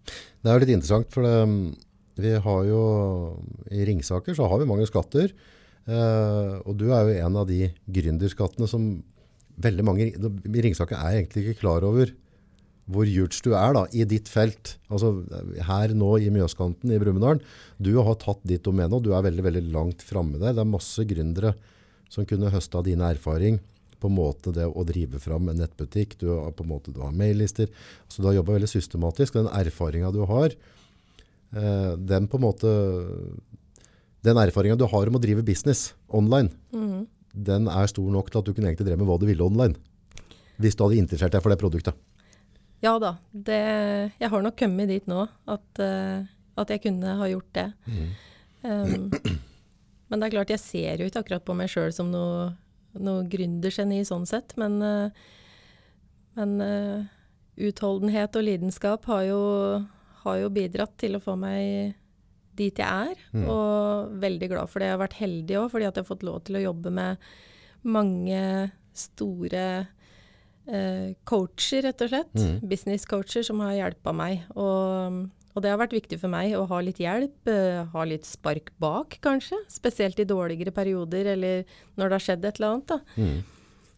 [0.06, 1.74] Det er jo litt interessant, for det,
[2.22, 2.80] vi har jo,
[3.74, 5.34] i Ringsaker så har vi mange skatter,
[5.86, 8.86] Uh, og du er jo en av de gründerskattene som
[9.62, 12.10] veldig mange, i Ringsaker er egentlig ikke klar over
[12.90, 14.76] hvor yurts du er da, i ditt felt.
[14.90, 15.12] Altså
[15.66, 17.40] her nå i Mjøskanten i Brumunddal,
[17.82, 20.54] du har tatt ditt domene, og du er veldig, veldig langt fremme der.
[20.54, 21.54] Det er masse gründere
[22.12, 23.58] som kunne høste av dine erfaring
[24.00, 26.18] på en måte det å drive fram en nettbutikk.
[26.20, 27.70] Du har på en måte du har maillister.
[28.08, 29.38] Så du har jobbet veldig systematisk.
[29.38, 30.56] Den erfaringen du har,
[31.56, 32.72] eh, den på en måte,
[34.22, 36.50] den erfaringen du har om å drive business online,
[37.36, 39.76] den er stor nok til at du kunne egentlig drevet med hva du ville online.
[40.56, 41.96] Hvis du hadde interessert deg for det produktet.
[42.84, 43.60] Ja da, det,
[44.20, 46.24] jeg har nok kommet dit nå at, eh,
[46.56, 47.66] at jeg kunne ha gjort det.
[48.66, 49.10] Um,
[50.08, 52.50] men det er klart, jeg ser jo ikke akkurat på meg sjøl som noe,
[53.02, 55.10] noe gründergeni sånn sett, men, eh,
[56.38, 57.04] men eh,
[57.68, 59.42] utholdenhet og lidenskap har jo,
[60.24, 61.96] har jo bidratt til å få meg
[62.56, 63.18] dit jeg er,
[63.52, 64.88] og veldig glad for det.
[64.88, 67.26] Jeg har vært heldig òg, fordi at jeg har fått lov til å jobbe med
[67.84, 68.40] mange
[68.96, 69.64] store
[70.64, 72.32] eh, coacher, rett og slett.
[72.64, 74.46] Business-coacher som har hjelpa meg.
[74.56, 78.28] Og, og det har vært viktig for meg å ha litt hjelp, eh, ha litt
[78.28, 79.56] spark bak, kanskje.
[79.72, 81.62] Spesielt i dårligere perioder, eller
[81.96, 82.92] når det har skjedd et eller annet.
[82.92, 83.00] Da.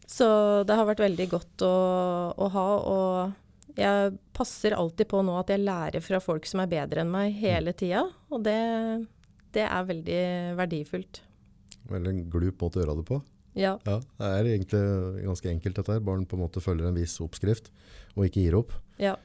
[0.08, 0.28] Så
[0.64, 1.74] det har vært veldig godt å,
[2.38, 2.68] å ha.
[2.78, 7.10] Og jeg passer alltid på nå at jeg lærer fra folk som er bedre enn
[7.12, 8.04] meg hele tida.
[8.30, 8.54] Og det,
[9.58, 10.22] det er veldig
[10.62, 11.20] verdifullt.
[11.90, 13.18] Veldig en glup måte å gjøre det på.
[13.58, 14.80] Ja, Ja, det er egentlig
[15.24, 16.04] ganske enkelt dette her.
[16.06, 17.72] Barn på en måte følger en viss oppskrift
[18.14, 18.76] og ikke gir opp.
[19.02, 19.16] ja,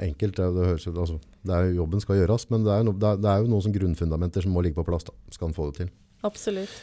[0.00, 1.18] Enkelt, det, høres ut, altså,
[1.50, 4.44] er jo jobben skal gjøres, men det er, no, det er, det jo noen grunnfundamenter
[4.44, 5.94] som må ligge på plass da, skal en få det til.
[6.22, 6.82] absolutt.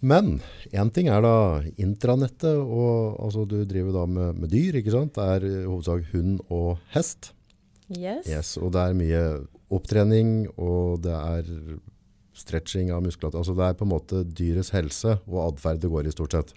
[0.00, 0.38] Men
[0.76, 1.36] en ting er da
[1.80, 5.14] intranettet, og altså, du driver da med, med dyr, ikke sant?
[5.16, 7.32] Det er i hovedsak hund og hest.
[7.88, 8.28] Yes.
[8.28, 9.22] Yes, og det er mye
[9.72, 11.48] opptrening, og det er
[12.36, 13.40] stretching av muskulatur.
[13.40, 16.52] Altså det er på en måte dyrets helse og atferd det går i stort sett.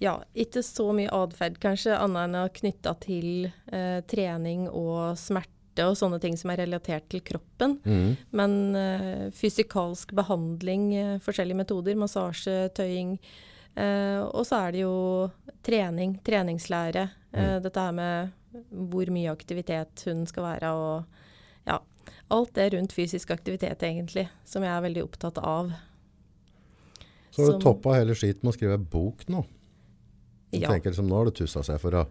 [0.00, 5.59] Ja, ikke så mye atferd kanskje, annet enn å knytta til eh, trening og smerte
[5.78, 7.78] og sånne ting som er relatert til kroppen.
[8.36, 13.16] Men uh, fysikalsk behandling, uh, forskjellige metoder, massasje, tøying.
[13.78, 14.94] Uh, og så er det jo
[15.66, 17.06] trening, treningslære.
[17.30, 17.60] Mm.
[17.62, 18.32] Dette her med
[18.90, 21.76] hvor mye aktivitet hun skal være og ja,
[22.34, 25.70] alt det rundt fysisk aktivitet egentlig, som jeg er veldig opptatt av.
[27.30, 29.44] Så har du toppa hele skiten med å skrive bok nå.
[30.58, 30.68] Ja.
[30.72, 32.06] tenker liksom, nå har du tussa seg for å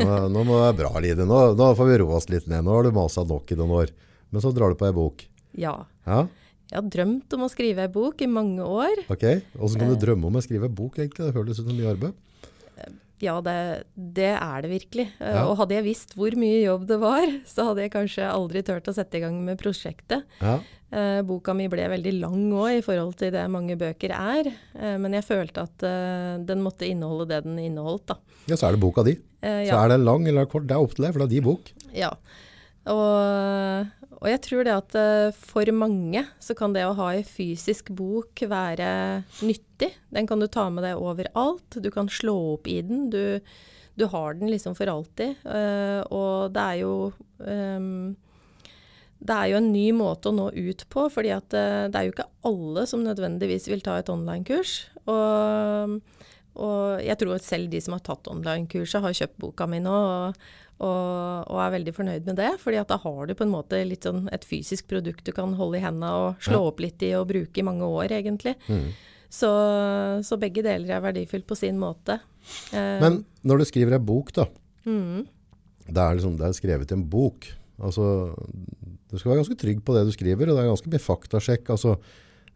[0.00, 1.24] nå, nå må det være bra, Lide.
[1.28, 2.64] Nå, nå får vi roe oss litt ned.
[2.66, 3.92] Nå har du masa nok i noen år.
[4.30, 5.24] Men så drar du på ei bok.
[5.56, 5.86] ja.
[6.06, 6.26] Ja,
[6.70, 9.04] Jeg har drømt om å skrive ei bok i mange år.
[9.08, 9.24] ok.
[9.58, 10.00] Åssen kan du Eh.
[10.04, 11.24] drømme om å skrive ei bok, egentlig?
[11.30, 12.12] Det høres ut som mye arbeid.
[13.24, 15.08] Ja, det, det er det virkelig.
[15.20, 15.44] Eh, Ja.
[15.50, 18.88] Og hadde jeg visst hvor mye jobb det var, så hadde jeg kanskje aldri turt
[18.90, 20.24] å sette i gang med prosjektet.
[20.40, 20.58] Ja.
[20.88, 24.46] Eh, boka mi ble veldig lang òg i forhold til det mange bøker er,
[24.78, 28.16] eh, men jeg følte at eh, den måtte inneholde det den inneholdt, da.
[28.48, 29.18] ja, så er det boka di.
[29.42, 31.34] Eh, Så er den lang eller kort, det er opp til deg, for det er
[31.36, 31.68] din bok.
[31.92, 32.14] Ja.
[32.88, 33.86] Og,
[34.18, 37.92] og jeg tror det at eh, for mange så kan det å ha ei fysisk
[37.94, 38.88] bok være
[39.46, 39.92] nyttig.
[40.14, 41.78] Den kan du ta med deg overalt.
[41.78, 43.06] Du kan slå opp i den.
[43.14, 43.38] Du,
[43.94, 45.38] du har den liksom for alltid.
[45.46, 46.94] Eh, og det er jo
[47.46, 48.16] ehm,
[49.18, 52.06] det er jo en ny måte å nå ut på, fordi at eh, det er
[52.06, 54.80] jo ikke alle som nødvendigvis vil ta et online-kurs.
[55.10, 55.98] Og,
[56.58, 59.92] og jeg tror at selv de som har tatt online-kurset, har kjøpt boka mi nå.
[59.94, 63.50] Og, og, og er veldig fornøyd med det, fordi at da har du på en
[63.50, 67.02] måte litt sånn et fysisk produkt du kan holde i hendene og slå opp litt
[67.02, 68.54] i og bruke i mange år, egentlig.
[69.28, 69.48] Så,
[70.24, 72.20] så begge deler er verdifullt på sin måte.
[72.72, 74.46] Eh, Men når du skriver ei bok, da.
[75.88, 77.50] Det, er liksom, det er skrevet i en bok.
[77.78, 78.06] Altså,
[79.10, 81.70] du skal være ganske trygg på det du skriver, og det er ganske mye faktasjekk.
[81.74, 81.96] Altså,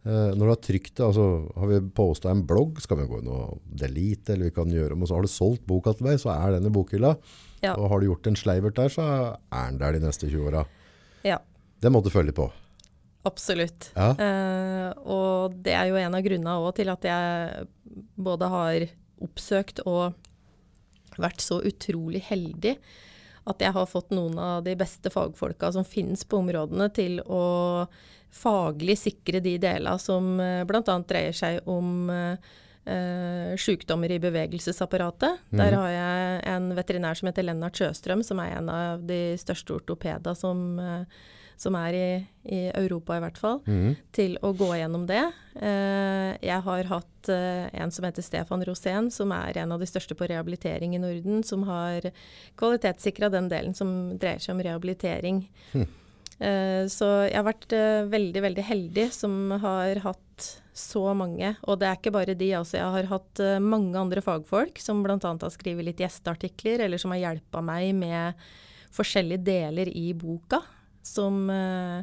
[0.03, 3.29] når du har trykt det, altså, har vi posta en blogg, skal vi gå inn
[3.31, 6.19] og delete, eller vi kan gjøre om, og så har du solgt boka til meg,
[6.19, 7.13] så er den i bokhylla.
[7.63, 7.77] Ja.
[7.77, 10.65] Og har du gjort en sleivert der, så er den der de neste 20 åra.
[11.27, 11.39] ja.
[11.83, 12.45] Det må du følge på.
[13.27, 13.89] Absolutt.
[13.95, 14.13] Ja.
[14.19, 17.65] Eh, og det er jo en av grunnene til at jeg
[18.15, 18.85] både har
[19.23, 20.15] oppsøkt og
[21.19, 22.77] vært så utrolig heldig
[23.49, 27.43] at jeg har fått noen av de beste fagfolka som finnes på områdene, til å
[28.33, 30.97] faglig sikre de delene som eh, bl.a.
[31.07, 32.51] dreier seg om eh,
[32.85, 35.45] eh, sykdommer i bevegelsesapparatet.
[35.53, 39.77] Der har jeg en veterinær som heter Lennart Sjøstrøm, som er en av de største
[39.77, 41.05] ortopeda som, eh,
[41.63, 42.07] som er i,
[42.49, 43.61] i Europa, i hvert fall,
[44.11, 45.23] til å gå gjennom det.
[45.61, 49.87] Eh, jeg har hatt eh, en som heter Stefan Rosén, som er en av de
[49.87, 52.09] største på rehabilitering i Norden, som har
[52.59, 55.45] kvalitetssikra den delen som dreier seg om rehabilitering.
[55.77, 55.85] Eh,
[56.91, 61.53] Så jeg har vært eh, veldig, veldig heldig som har hatt så mange.
[61.69, 62.79] Og det er ikke bare de, altså.
[62.79, 65.17] Jeg har hatt eh, mange andre fagfolk som bl.a.
[65.21, 68.45] har skrevet litt gjesteartikler, eller som har hjelpa meg med
[68.93, 70.63] forskjellige deler i boka.
[71.05, 72.01] Som, eh,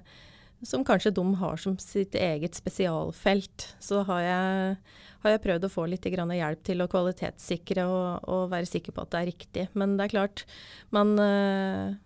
[0.63, 3.73] som kanskje de har som sitt eget spesialfelt.
[3.83, 4.77] Så har jeg,
[5.25, 9.03] har jeg prøvd å få litt hjelp til å kvalitetssikre og, og være sikker på
[9.03, 9.67] at det er riktig.
[9.75, 10.47] Men det er klart,
[10.95, 11.99] man eh,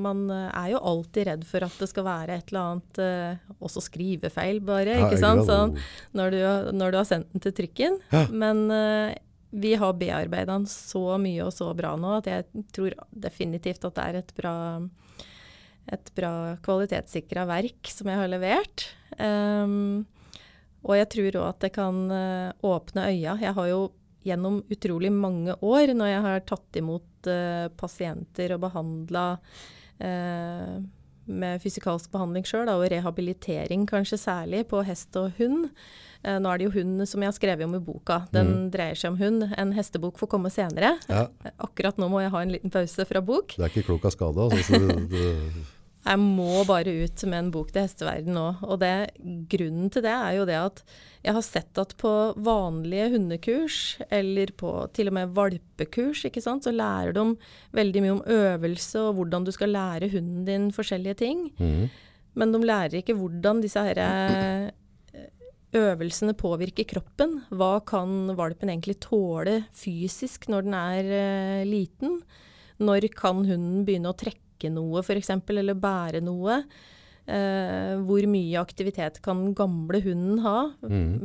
[0.00, 3.54] man eh, er jo alltid redd for at det skal være et eller annet eh,
[3.64, 4.98] Også skrivefeil, bare.
[5.04, 5.46] Ikke sant?
[5.48, 5.78] sant?
[5.78, 6.40] Sånn, når, du,
[6.78, 7.98] når du har sendt den til trykken.
[8.30, 9.16] Men eh,
[9.50, 13.96] vi har bearbeida den så mye og så bra nå at jeg tror definitivt at
[13.96, 14.54] det er et bra,
[15.88, 16.32] et bra
[16.66, 18.90] kvalitetssikra verk som jeg har levert.
[19.16, 20.04] Um,
[20.84, 21.96] og jeg tror òg at det kan
[22.64, 23.38] åpne øya.
[23.40, 23.80] Jeg har jo
[24.28, 29.24] gjennom utrolig mange år, når jeg har tatt imot uh, pasienter og behandla
[30.00, 30.78] eh,
[31.28, 35.68] med fysikalsk behandling sjøl, og rehabilitering kanskje særlig, på hest og hund.
[36.26, 38.22] Eh, nå er det jo hund som jeg har skrevet om i boka.
[38.34, 39.46] Den dreier seg om hund.
[39.54, 40.96] En hestebok får komme senere.
[41.10, 41.26] Ja.
[41.62, 43.54] Akkurat nå må jeg ha en liten pause fra bok.
[43.54, 44.48] Du er ikke klok av skade.
[44.48, 45.66] Altså, så du, du,
[46.06, 48.46] Jeg må bare ut med en bok til hesteverden nå.
[48.64, 48.92] Og det,
[49.50, 50.82] grunnen til det er jo det at
[51.26, 52.12] jeg har sett at på
[52.46, 57.26] vanlige hundekurs, eller på til og med valpekurs, ikke sant, så lærer de
[57.76, 61.48] veldig mye om øvelse og hvordan du skal lære hunden din forskjellige ting.
[62.38, 65.24] Men de lærer ikke hvordan disse her eh,
[65.76, 67.40] øvelsene påvirker kroppen.
[67.50, 72.20] Hva kan valpen egentlig tåle fysisk når den er eh, liten?
[72.78, 76.62] Når kan hunden begynne å trekke noe, f.eks., eller bære noe?
[77.28, 80.70] Uh, hvor mye aktivitet kan den gamle hunden ha?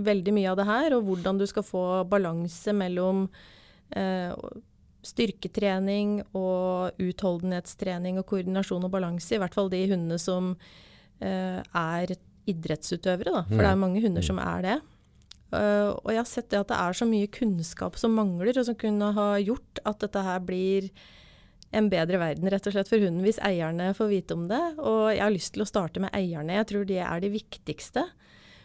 [0.04, 0.98] Veldig mye av det her.
[0.98, 3.30] Og hvordan du skal få balanse mellom
[3.96, 4.34] uh,
[5.04, 9.32] styrketrening og utholdenhetstrening og koordinasjon og balanse.
[9.36, 12.16] I hvert fall de hundene som uh, er
[12.52, 13.46] idrettsutøvere, da.
[13.48, 14.80] For det er mange hunder som er det.
[15.54, 18.76] Og jeg har sett det at det er så mye kunnskap som mangler, og som
[18.76, 20.88] kunne ha gjort at dette her blir
[21.74, 24.62] en bedre verden rett og slett for hunden hvis eierne får vite om det.
[24.80, 26.60] Og jeg har lyst til å starte med eierne.
[26.60, 28.08] Jeg tror det er det viktigste.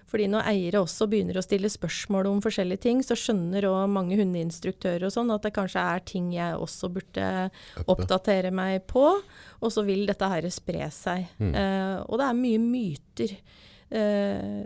[0.08, 4.16] Fordi når eiere også begynner å stille spørsmål om forskjellige ting, så skjønner òg mange
[4.16, 7.26] hundeinstruktører og sånn at det kanskje er ting jeg også burde
[7.84, 9.04] oppdatere meg på.
[9.60, 11.28] Og så vil dette her spre seg.
[11.52, 13.34] Eh, og det er mye myter
[13.92, 14.62] eh,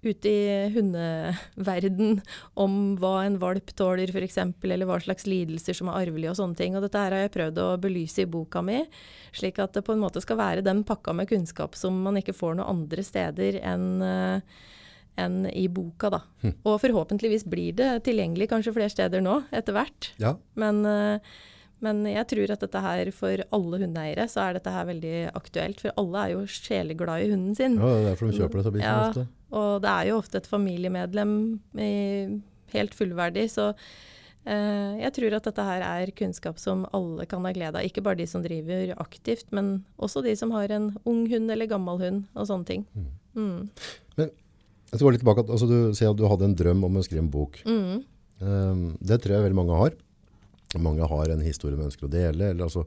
[0.00, 2.20] ute i hundeverden
[2.54, 6.56] om hva en valp tåler f.eks., eller hva slags lidelser som er arvelige og sånne
[6.56, 6.76] ting.
[6.76, 8.80] Og dette her har jeg prøvd å belyse i boka mi,
[9.36, 12.36] slik at det på en måte skal være den pakka med kunnskap som man ikke
[12.36, 14.60] får noen andre steder enn eh,
[15.20, 16.20] enn i boka, da.
[16.64, 20.12] Og forhåpentligvis blir det tilgjengelig kanskje flere steder nå, etter hvert.
[20.22, 20.36] Ja.
[20.60, 21.32] Men, eh,
[21.84, 25.82] men jeg tror at dette her for alle hundeeiere, så er dette her veldig aktuelt.
[25.82, 27.76] For alle er jo sjeleglade i hunden sin.
[27.76, 29.26] ja, det er derfor de kjøper disse bikkjene Ja, ofte.
[29.50, 31.34] Og det er jo ofte et familiemedlem
[31.78, 31.92] i,
[32.74, 33.70] helt fullverdig, så
[34.46, 37.86] eh, jeg tror at dette her er kunnskap som alle kan ha glede av.
[37.86, 41.70] Ikke bare de som driver aktivt, men også de som har en ung hund eller
[41.70, 42.86] gammel hund og sånne ting.
[43.34, 43.70] Mm.
[44.20, 47.04] Jeg skal gå litt tilbake, altså du sier at du hadde en drøm om å
[47.06, 47.60] skrive en bok.
[47.62, 48.00] Mm.
[48.40, 49.94] Um, det tror jeg veldig mange har.
[50.82, 52.82] Mange har en historie de ønsker å dele, eller altså,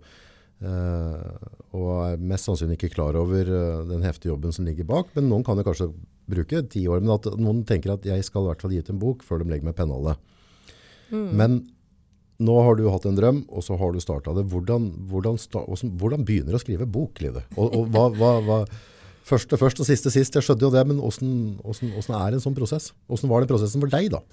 [0.64, 5.14] uh, og er mest sannsynlig ikke klar over uh, den heftige jobben som ligger bak.
[5.16, 5.90] Men noen kan jo kanskje
[6.30, 8.92] bruke ti år, men at noen tenker at jeg skal i hvert fall gi ut
[8.94, 10.18] en bok før de legger meg pennholdet.
[11.14, 11.30] Mm.
[11.40, 11.58] Men
[12.44, 14.46] nå har du hatt en drøm, og så har du starta det.
[14.52, 17.44] Hvordan, hvordan, sta- hvordan, begynner du å skrive bok, Live?
[17.56, 18.58] Og, og hva, hva, hva,
[19.28, 22.92] første først og siste sist, jeg skjønte jo det, men hvordan er en sånn prosess?
[23.12, 24.24] Hvordan var den prosessen for deg da?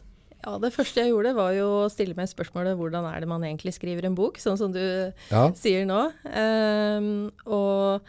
[0.41, 3.43] Ja, det første jeg gjorde var jo å stille meg spørsmålet hvordan er det man
[3.45, 4.81] egentlig skriver en bok, sånn som du
[5.29, 5.51] Ja.
[5.53, 6.01] sier nå.
[6.33, 7.11] Um,
[7.45, 8.01] og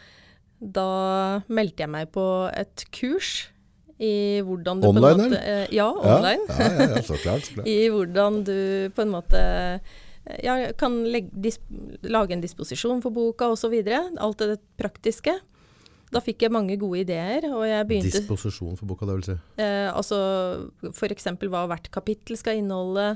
[0.62, 2.24] da meldte jeg meg på
[2.56, 3.50] et kurs
[4.02, 5.62] i hvordan du Online, på en måte, eller?
[5.62, 6.46] eh, Ja, online.
[6.48, 7.46] Ja, ja, ja, så klart.
[7.46, 7.68] Så klart.
[7.70, 8.56] I hvordan du
[8.96, 9.42] på en måte
[10.42, 11.54] ja, kan legge,
[12.06, 13.74] lage en disposisjon for boka osv.
[14.18, 15.38] Alt det praktiske.
[16.12, 19.36] Da fikk jeg mange gode ideer, og jeg begynte Disposisjon for boka, det vil si.
[19.64, 20.18] Eh, altså
[20.92, 21.24] f.eks.
[21.48, 23.14] hva hvert kapittel skal inneholde,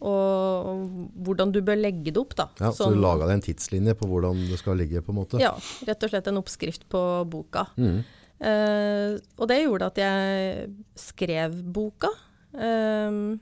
[0.00, 0.86] og, og
[1.26, 2.32] hvordan du bør legge det opp.
[2.38, 2.46] da.
[2.56, 5.18] Ja, så Sånn- du laga deg en tidslinje på hvordan det skal ligge, på en
[5.20, 5.42] måte?
[5.42, 5.52] Ja,
[5.90, 7.66] rett og slett en oppskrift på boka.
[7.76, 8.00] Mhm.
[8.38, 12.10] Eh, og det gjorde at jeg skrev boka.
[12.54, 13.36] Uh,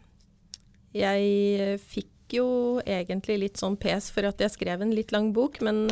[0.97, 2.47] jeg fikk jo
[2.83, 5.87] egentlig litt sånn pes for at jeg skrev en litt lang bok, men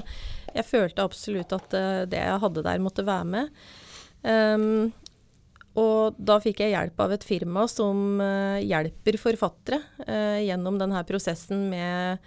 [0.51, 3.65] jeg følte absolutt at uh, det jeg hadde der, måtte være med.
[4.25, 4.91] Um,
[5.79, 8.21] og da fikk jeg hjelp av et firma som
[8.63, 9.81] hjelper forfattere
[10.47, 12.23] gjennom denne prosessen med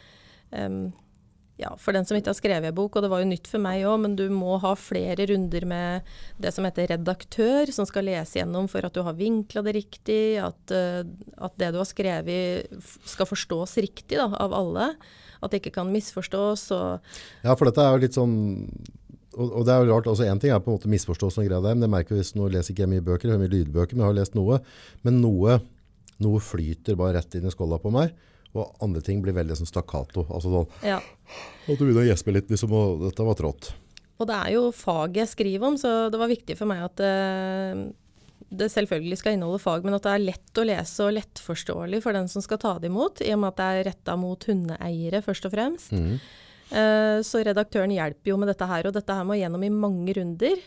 [0.52, 0.90] em,
[1.58, 3.82] ja, for den som ikke har skrevet bok, og det var jo nytt for meg
[3.90, 8.38] òg, men du må ha flere runder med det som heter redaktør, som skal lese
[8.38, 11.02] gjennom for at du har vinkla det riktig, at, eh,
[11.42, 12.70] at det du har skrevet
[13.10, 14.92] skal forstås riktig da, av alle.
[15.42, 16.70] At det ikke kan misforstås.
[16.74, 17.10] Og,
[17.44, 18.38] Ja, for dette er jo litt sånn
[19.38, 21.46] og, og det er jo rart, altså En ting er på en måte misforstå sånne
[21.50, 23.94] greier der, men jeg hvis nå leser ikke jeg mye bøker, jeg har mye lydbøker,
[23.94, 24.58] men jeg har lest noe.
[25.06, 25.60] Men noe,
[26.26, 28.16] noe flyter bare rett inn i skåla på meg,
[28.58, 30.26] og andre ting blir veldig sånn stakkato.
[30.30, 30.98] Altså sånn, ja.
[31.00, 33.72] at du begynner å gjespe litt, liksom, og dette var trått.
[34.18, 37.02] og det er jo faget jeg skriver om, så det var viktig for meg at
[37.06, 37.82] eh,
[38.50, 42.16] det selvfølgelig skal inneholde fag, men at det er lett å lese og lettforståelig for
[42.16, 45.20] den som skal ta det imot, i og med at det er retta mot hundeeiere
[45.26, 45.92] først og fremst.
[45.94, 50.16] Eh, Så redaktøren hjelper jo med dette her, og dette her må gjennom i mange
[50.18, 50.58] runder.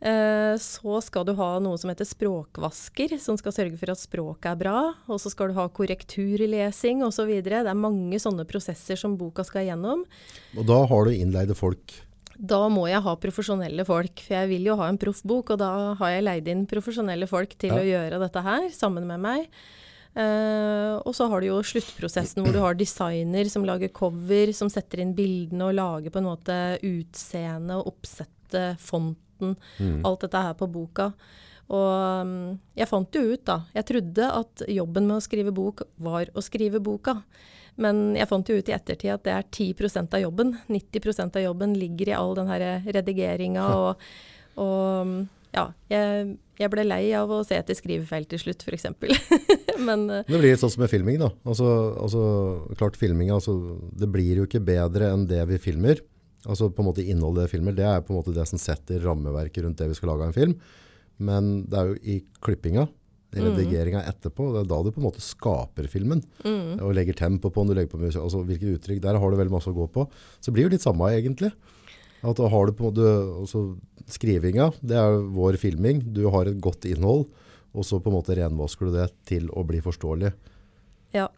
[0.00, 4.50] Eh, Så skal du ha noe som heter språkvasker, som skal sørge for at språket
[4.52, 4.94] er bra.
[5.08, 7.30] Og så skal du ha korrekturlesing osv.
[7.42, 10.04] Det er mange sånne prosesser som boka skal gjennom.
[10.56, 12.04] Og da har du innleide folk.
[12.38, 15.94] Da må jeg ha profesjonelle folk, for jeg vil jo ha en proffbok, og da
[15.98, 17.80] har jeg leid inn profesjonelle folk til Ja.
[17.82, 19.48] å gjøre dette her, sammen med meg.
[20.16, 24.68] Uh, og så har du jo sluttprosessen hvor du har designer som lager cover, som
[24.68, 27.94] setter inn bildene og lager på en måte utseende og
[29.38, 30.00] oppsette, mm.
[30.06, 31.12] alt dette her på boka.
[31.68, 33.60] Og mm, jeg fant jo ut, da.
[33.76, 37.18] Jeg trodde at jobben med å skrive bok var å skrive boka.
[37.78, 40.56] Men jeg fant jo ut i ettertid at det er 10% av jobben.
[40.66, 44.08] 90% av jobben ligger i all den her redigeringa og,
[44.58, 48.88] Og ja, jeg, jeg ble lei av å se etter skrivefeil til slutt, f.eks.
[49.88, 51.30] Men eh, Det blir litt sånn som med filming da.
[51.48, 51.68] Altså,
[52.02, 52.22] altså
[52.80, 53.54] klart filming, altså,
[53.96, 56.02] det blir jo ikke bedre enn det vi filmer.
[56.46, 59.02] Altså på en måte innholdet i filmer, det er på en måte det som setter
[59.02, 60.54] rammeverket rundt det vi skal lage av en film.
[61.18, 62.86] Men det er jo i klippinga,
[63.34, 66.22] i redigeringa etterpå, det er da du på en måte skaper filmen.
[66.80, 69.36] Og legger tempo på den, du legger på musikk, altså hvilket uttrykk, der har du
[69.36, 70.06] veldig masse å gå på.
[70.38, 71.50] Så det blir jo litt samme egentlig.
[72.22, 73.10] At da har du på en måte,
[73.42, 73.64] altså
[74.10, 77.26] skrivinga, det er vår filming, du har et godt innhold,
[77.74, 80.32] og så på en måte renvasker du det til å bli forståelig.
[81.18, 81.28] ja.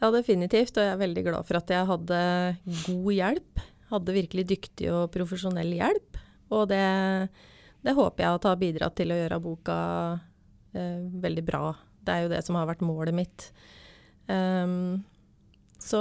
[0.00, 0.76] Ja, definitivt.
[0.76, 2.20] Og jeg er veldig glad for at jeg hadde
[2.86, 3.64] god hjelp.
[3.90, 6.20] Hadde virkelig dyktig og profesjonell hjelp.
[6.54, 6.84] Og det,
[7.84, 9.76] det håper jeg at har bidratt til å gjøre boka
[10.74, 11.64] eh, veldig bra.
[12.00, 13.50] Det er jo det som har vært målet mitt.
[14.30, 15.02] Um,
[15.80, 16.00] så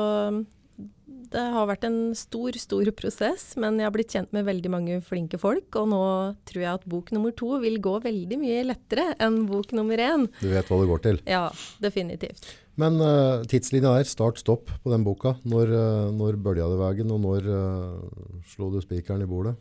[1.29, 4.99] det har vært en stor, stor prosess, men jeg har blitt kjent med veldig mange
[5.05, 5.75] flinke folk.
[5.77, 6.01] Og nå
[6.49, 10.25] tror jeg at bok nummer to vil gå veldig mye lettere enn bok nummer én.
[10.39, 11.21] Du vet hva det går til.
[11.29, 11.45] Ja,
[11.83, 12.47] definitivt.
[12.79, 15.35] Men uh, tidslinja er start-stopp på den boka.
[15.49, 19.57] Når, uh, når bølja det veien, og når uh, slo du spikeren i bordet?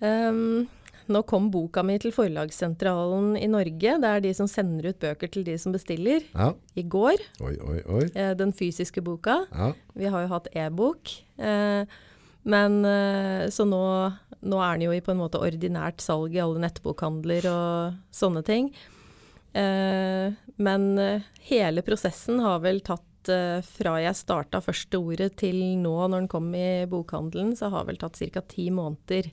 [0.00, 0.64] Um,
[1.10, 3.96] nå kom boka mi til Forlagssentralen i Norge.
[4.00, 6.24] Det er de som sender ut bøker til de som bestiller.
[6.32, 6.54] Ja.
[6.72, 8.06] I går, Oi, oi, oi.
[8.14, 9.42] Uh, den fysiske boka.
[9.50, 9.74] Ja.
[9.98, 11.12] Vi har jo hatt e-bok.
[11.40, 11.84] Uh,
[12.48, 12.78] men
[13.52, 13.78] så nå,
[14.48, 18.40] nå er den jo i på en måte ordinært salg i alle nettbokhandler og sånne
[18.46, 18.70] ting.
[19.52, 25.58] Eh, men eh, hele prosessen har vel tatt eh, fra jeg starta første ordet til
[25.80, 28.44] nå når den kom i bokhandelen, så har vel tatt ca.
[28.46, 29.30] ti måneder.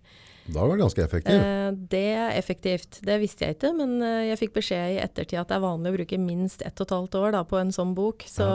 [0.48, 1.36] Da var det ganske effektiv.
[1.36, 3.02] Eh, det er effektivt.
[3.06, 5.98] Det visste jeg ikke, men jeg fikk beskjed i ettertid at det er vanlig å
[6.00, 8.26] bruke minst ett og et halvt år da, på en sånn bok.
[8.32, 8.48] Så,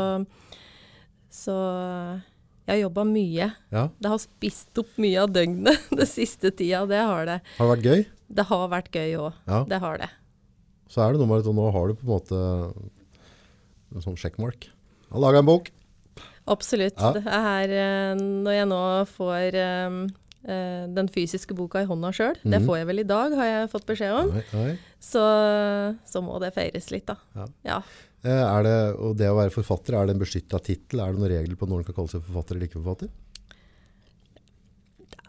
[1.31, 1.59] så
[2.63, 3.53] jeg har jobba mye.
[3.75, 3.85] Ja.
[3.99, 6.85] Det har spist opp mye av døgnet det siste tida.
[6.89, 7.39] Det har det.
[7.59, 8.05] Har det vært gøy?
[8.33, 9.41] Det har vært gøy òg.
[9.51, 9.63] Ja.
[9.69, 10.11] Det har det.
[10.93, 12.41] Så er det noe med at nå har du på en måte
[13.93, 14.67] en sånn sjekkmark.
[14.69, 15.71] Jeg har laga en bok.
[16.53, 16.99] Absolutt.
[17.01, 17.13] Ja.
[17.17, 18.81] Det er, eh, når jeg nå
[19.13, 19.99] får eh,
[20.99, 22.67] den fysiske boka i hånda sjøl, det Mhm.
[22.67, 24.79] får jeg vel i dag, har jeg fått beskjed om, Nei, nei.
[25.01, 25.23] så,
[26.05, 27.17] så må det feires litt, da.
[27.37, 27.47] Ja.
[27.65, 27.83] Ja.
[28.25, 31.01] Er det, og det å være forfatter, er det en beskytta tittel?
[31.01, 33.09] Er det noen regler på når en kan kalle seg forfatter eller ikke forfatter?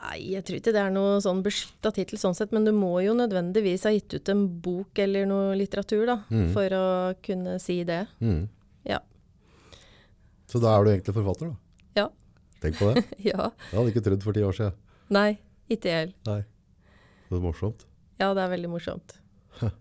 [0.04, 2.92] Nei, jeg tror ikke det er noe sånn beskytta tittel sånn sett, men du må
[3.06, 6.50] jo nødvendigvis ha gitt ut en bok eller noe litteratur, da, mm.
[6.56, 6.88] for å
[7.24, 8.02] kunne si det.
[8.20, 8.42] Mm.
[8.90, 9.00] Ja.
[10.52, 11.56] Så da er du egentlig forfatter da?
[12.02, 12.08] Ja.
[12.66, 13.06] Tenk på det.
[13.32, 13.48] ja.
[13.70, 14.76] Jeg hadde ikke trodd for ti år siden.
[15.14, 15.30] Nei,
[15.72, 16.44] ikke jeg heller.
[17.30, 17.88] Det er morsomt.
[18.20, 19.16] Ja, det er veldig morsomt.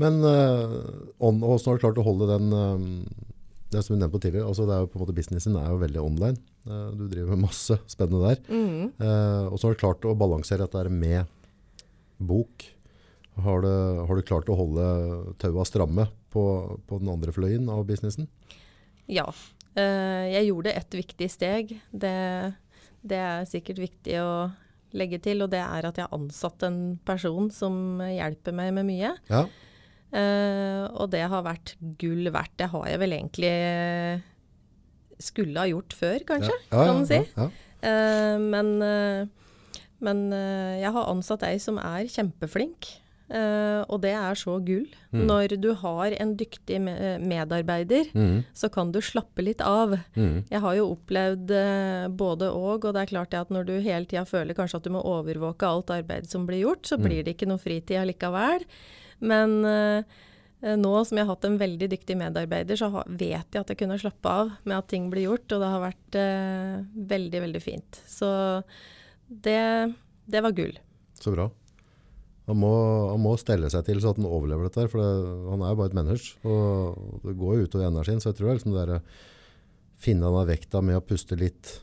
[0.00, 0.80] Men uh,
[1.20, 2.88] hvordan har du klart å holde den, eh,
[3.76, 5.80] det som vi nevnte tidligere, altså det er jo på en måte businessen er jo
[5.82, 6.38] veldig online.
[6.66, 8.40] Eh, du driver med masse spennende der.
[8.48, 8.92] Mm.
[8.96, 11.28] Eh, og så har du klart å balansere dette med
[12.16, 12.66] bok.
[13.44, 13.72] Har du,
[14.08, 14.86] har du klart å holde
[15.42, 16.44] taua stramme på,
[16.88, 18.30] på den andre fløyen av businessen?
[19.12, 19.28] Ja.
[19.76, 21.76] Eh, jeg gjorde et viktig steg.
[21.92, 22.16] Det,
[23.04, 24.30] det er sikkert viktig å
[24.96, 28.88] legge til, og det er at jeg har ansatt en person som hjelper meg med
[28.88, 29.12] mye.
[29.28, 29.44] Ja.
[30.16, 32.56] Eh, og det har vært gull verdt.
[32.62, 33.54] Det har jeg vel egentlig
[35.20, 37.22] skulle ha gjort før, kanskje, ja, ja, kan man si.
[37.36, 37.48] Ja.
[37.86, 39.26] Eh, men eh,
[40.04, 42.96] men eh, jeg har ansatt ei som er kjempeflink.
[43.26, 44.84] Uh, og det er så gull.
[45.10, 45.22] Mm.
[45.26, 48.44] Når du har en dyktig me medarbeider, mm.
[48.54, 49.96] så kan du slappe litt av.
[50.14, 50.44] Mm.
[50.46, 54.06] Jeg har jo opplevd uh, både og, og det er klart at når du hele
[54.06, 57.02] tida føler kanskje at du må overvåke alt arbeidet som blir gjort, så Mm.
[57.08, 58.62] blir det ikke noe fritid allikevel.
[59.24, 60.16] Men eh,
[60.62, 63.80] eh, nå som jeg har hatt en veldig dyktig medarbeider, så vet jeg at jeg
[63.80, 66.74] kunne slappe av med at ting blir gjort, og det har vært eh,
[67.14, 68.02] veldig, veldig fint.
[68.08, 68.28] Så
[69.28, 69.94] det,
[70.28, 70.76] det var gull.
[71.20, 71.48] Så bra.
[72.46, 72.74] Han må,
[73.10, 75.78] han må stelle seg til så at han overlever dette, for det, han er jo
[75.80, 76.36] bare et menneske.
[76.46, 79.02] Og det går jo utover energien, så jeg tror liksom det der,
[79.96, 81.78] finne denne vekta med å puste litt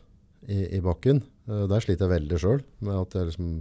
[0.46, 1.24] i, i bakken.
[1.50, 3.54] Eh, Der sliter jeg veldig sjøl, med at jeg liksom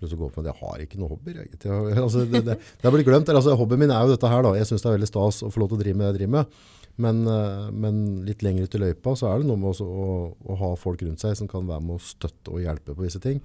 [0.00, 1.40] plutselig går på at jeg har ikke noe hobbyer.
[1.44, 1.60] Jeg,
[2.04, 3.32] altså, det, det, det blitt glemt.
[3.32, 4.44] Altså, hobbyen min er jo dette her.
[4.46, 4.56] da.
[4.58, 6.20] Jeg syns det er veldig stas å få lov til å drive med det jeg
[6.22, 6.60] driver med.
[7.00, 10.58] Men, eh, men litt lenger ut i løypa så er det noe med å, å
[10.60, 13.40] ha folk rundt seg som kan være med å støtte og hjelpe på visse ting.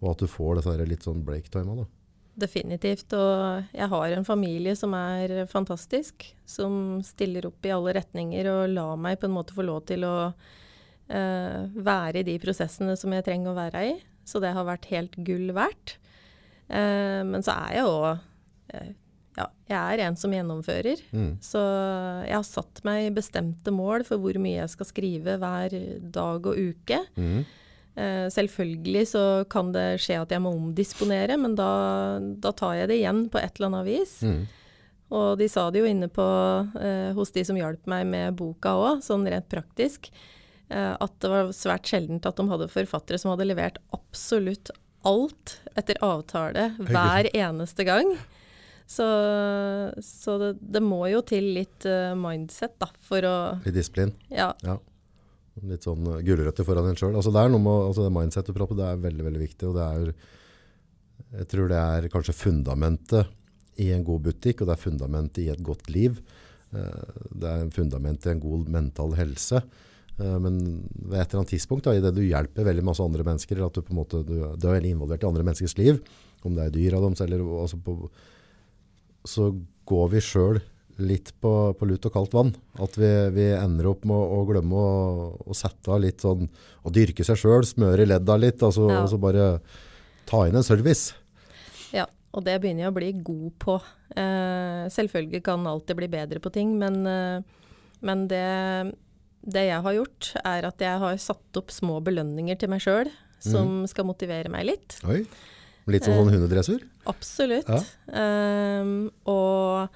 [0.00, 1.86] Og at du får dette litt sånn break-time da.
[2.34, 3.12] Definitivt.
[3.14, 8.72] Og jeg har en familie som er fantastisk, som stiller opp i alle retninger og
[8.74, 13.14] lar meg på en måte få lov til å uh, være i de prosessene som
[13.14, 13.94] jeg trenger å være i.
[14.24, 15.96] Så det har vært helt gull verdt.
[16.68, 18.06] Eh, men så er jeg òg
[18.72, 18.92] eh,
[19.36, 21.02] Ja, jeg er en som gjennomfører.
[21.12, 21.34] Mm.
[21.44, 21.60] Så
[22.24, 25.76] jeg har satt meg bestemte mål for hvor mye jeg skal skrive hver
[26.14, 27.00] dag og uke.
[27.18, 27.44] Mm.
[27.94, 31.70] Eh, selvfølgelig så kan det skje at jeg må omdisponere, men da,
[32.42, 34.20] da tar jeg det igjen på et eller annet vis.
[34.26, 34.44] Mm.
[35.14, 36.26] Og de sa det jo inne på,
[36.80, 40.10] eh, hos de som hjalp meg med boka òg, sånn rent praktisk,
[40.72, 44.70] at det var svært sjeldent at de hadde forfattere som hadde levert absolutt
[45.04, 48.14] alt etter avtale hver eneste gang.
[48.86, 49.04] Så,
[50.04, 54.12] så det, det må jo til litt eh, mindset, da, for å Litt disiplin.
[54.28, 54.50] Ja.
[54.64, 54.76] Ja.
[55.64, 57.14] Litt sånn uh, gulrøtter foran en sjøl.
[57.14, 59.70] Altså det er noe med altså det mindset du prater det er veldig veldig viktig.
[59.70, 60.12] og det er
[61.38, 63.32] Jeg tror det er kanskje fundamentet
[63.80, 66.20] i en god butikk, og det er fundamentet i et godt liv.
[66.74, 69.62] Eh, Det er fundamentet i en god mental helse.
[70.20, 70.58] Eh, Men
[70.94, 73.66] ved et eller annet tidspunkt, da, i det du hjelper veldig masse andre mennesker, eller
[73.72, 75.98] at du på en måte du, du er veldig involvert i andre menneskers liv,
[76.44, 77.96] om det er dyra deres eller altså på,
[79.24, 79.48] så
[79.88, 80.60] går vi sjøl
[81.02, 82.52] litt på, på lut og kaldt vann.
[82.78, 86.44] At vi, vi ender opp med å, å glemme å, å sette av litt sånn
[86.84, 89.00] Å dyrke seg sjøl, smøre ledda litt, altså, Ja.
[89.02, 89.48] og så bare
[90.28, 91.14] ta inn en service.
[91.96, 92.04] Ja,
[92.36, 93.74] og det begynner jeg å bli god på.
[94.14, 97.42] Eh, selvfølgelig kan alltid bli bedre på ting, men, eh,
[98.04, 98.44] men det,
[99.44, 103.10] det jeg har gjort, er at jeg har satt opp små belønninger til meg sjøl
[103.44, 104.98] som skal motivere meg litt.
[105.04, 105.22] Oi.
[105.92, 106.84] Litt som sånn hundedressur.
[107.10, 107.68] Absolutt.
[107.68, 107.80] Ja.
[108.80, 109.92] Um, og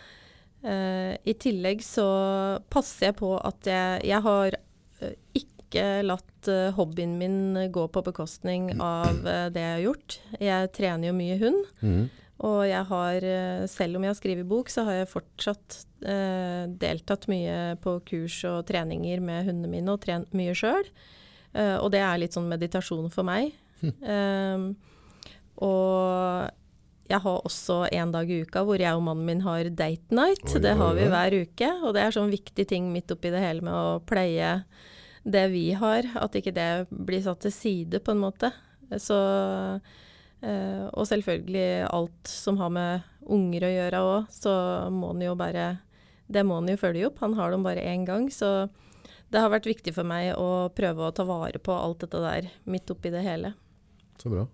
[0.67, 2.09] uh, i tillegg så
[2.73, 4.59] passer jeg på at jeg, jeg har
[5.01, 7.41] eh, ikke latt uh, hobbyen min
[7.73, 10.19] gå på bekostning av uh, det jeg har gjort.
[10.45, 11.69] Jeg trener jo mye hund.
[11.81, 12.09] Mhm.
[12.47, 16.71] Og jeg har, eh, selv om jeg har skrevet bok, så har jeg fortsatt eh,
[16.71, 20.87] deltatt mye på kurs og treninger med hundene mine, og trent mye sjøl.
[21.55, 23.57] Eh, og det er litt sånn meditasjon for meg.
[23.79, 24.63] Eh,
[25.63, 26.49] og
[27.09, 30.45] jeg har også en dag i uka hvor jeg og mannen min har date night.
[30.51, 33.43] Oi, det har vi hver uke, og det er sånn viktig ting midt oppi det
[33.43, 34.59] hele med å pleie
[35.25, 36.07] det vi har.
[36.21, 38.53] At ikke det blir satt til side, på en måte.
[39.01, 39.19] Så
[40.43, 44.53] og selvfølgelig alt som har med unger å gjøre òg, så
[44.95, 45.79] må han jo bare
[46.31, 47.19] Det må han jo følge opp.
[47.25, 48.29] Han har dem bare én gang.
[48.31, 48.69] Så
[49.33, 52.51] det har vært viktig for meg å prøve å ta vare på alt dette der
[52.69, 53.55] midt oppi det hele.
[54.21, 54.47] Så bra.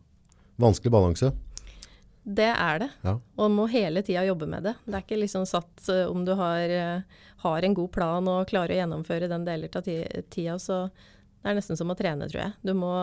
[0.56, 1.32] Vanskelig balanse.
[2.24, 2.88] Det er det.
[3.04, 3.16] Ja.
[3.36, 4.76] Og må hele tida jobbe med det.
[4.86, 7.02] Det er ikke liksom satt eh, om du har, eh,
[7.42, 10.86] har en god plan og klarer å gjennomføre den deler av ti- tida, så
[11.42, 12.54] det er nesten som å trene, tror jeg.
[12.64, 12.94] Du må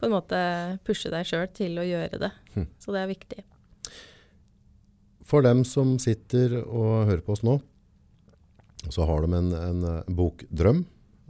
[0.00, 0.38] på en måte
[0.86, 2.30] pushe deg sjøl til å gjøre det.
[2.80, 3.42] Så det er viktig.
[5.30, 7.60] For dem som sitter og hører på oss nå,
[8.90, 10.80] så har de en, en eh, bokdrøm.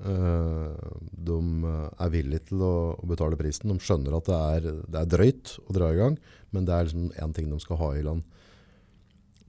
[0.01, 3.73] Eh, De eh, er villige til å, å betale prisen.
[3.75, 6.16] De skjønner at det er, det er drøyt å dra i gang,
[6.55, 8.23] men det er liksom én ting de skal ha i land.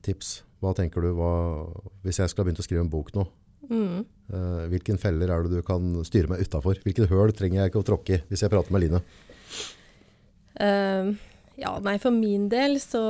[0.03, 0.41] Tips.
[0.61, 1.11] Hva tenker du?
[1.17, 1.32] Hva,
[2.03, 3.28] hvis jeg skal begynne å skrive en bok nå,
[3.72, 4.03] Mm.
[4.34, 6.80] eh, hvilken feller er det du kan styre meg utafor?
[6.84, 9.03] Hvilket høl trenger jeg ikke å tråkke i hvis jeg prater med Line?
[10.59, 11.13] Uh,
[11.55, 13.01] ja, nei, for min del så,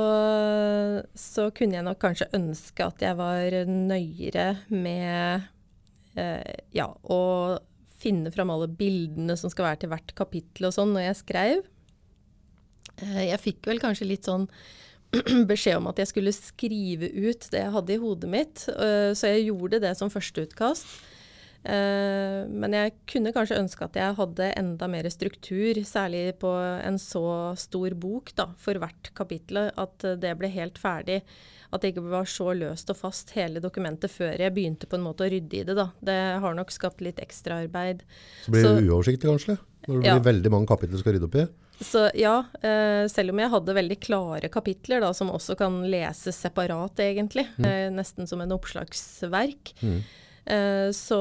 [1.18, 5.50] så kunne jeg nok kanskje ønske at jeg var nøyere med
[6.16, 7.20] uh, ja, å
[8.02, 11.62] finne fram alle bildene som skal være til hvert kapittel og sånn når jeg skrev.
[13.00, 14.48] Eh, jeg fikk vel kanskje litt sånn
[15.50, 19.32] beskjed om at jeg skulle skrive ut det jeg hadde i hodet mitt, eh, så
[19.34, 20.86] jeg gjorde det som førsteutkast.
[21.62, 26.98] Eh, men jeg kunne kanskje ønske at jeg hadde enda mer struktur, særlig på en
[26.98, 27.22] så
[27.60, 31.20] stor bok da, for hvert kapittel, at det ble helt ferdig.
[31.72, 35.06] At det ikke var så løst og fast hele dokumentet før jeg begynte på en
[35.06, 35.76] måte å rydde i det.
[35.78, 35.86] Da.
[36.04, 38.02] Det har nok skapt litt ekstraarbeid.
[38.44, 39.56] Så blir det uoversiktlig kanskje?
[39.88, 40.18] Når det Ja.
[40.18, 41.46] blir veldig mange kapitler du skal rydde opp i?
[41.82, 46.38] Så ja, eh, selv om jeg hadde veldig klare kapitler da, som også kan leses
[46.38, 51.20] separat egentlig, eh, nesten som en oppslagsverk, eh, så,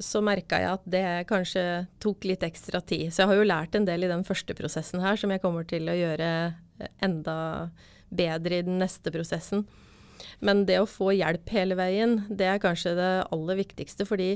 [0.00, 1.64] så merka jeg at det kanskje
[2.02, 3.10] tok litt ekstra tid.
[3.12, 5.68] Så jeg har jo lært en del i den første prosessen her, som jeg kommer
[5.68, 6.32] til å gjøre
[7.04, 7.36] enda
[8.08, 9.66] bedre i den neste prosessen.
[10.44, 14.34] Men det å få hjelp hele veien, det er kanskje det aller viktigste, fordi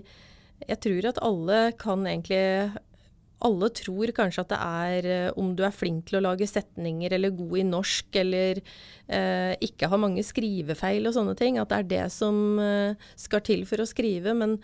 [0.64, 2.44] jeg tror at alle kan egentlig
[3.44, 7.12] alle tror kanskje at det er eh, om du er flink til å lage setninger
[7.16, 11.78] eller god i norsk eller eh, ikke har mange skrivefeil og sånne ting, at det
[11.82, 14.34] er det som eh, skal til for å skrive.
[14.38, 14.58] Men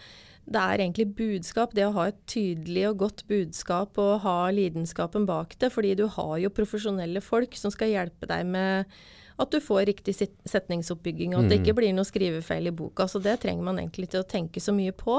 [0.50, 5.28] det er egentlig budskap, det å ha et tydelig og godt budskap og ha lidenskapen
[5.28, 5.72] bak det.
[5.74, 9.00] Fordi du har jo profesjonelle folk som skal hjelpe deg med
[9.40, 13.06] at du får riktig setningsoppbygging, og at det ikke blir noe skrivefeil i boka.
[13.08, 15.16] Så det trenger man egentlig til å tenke så mye på.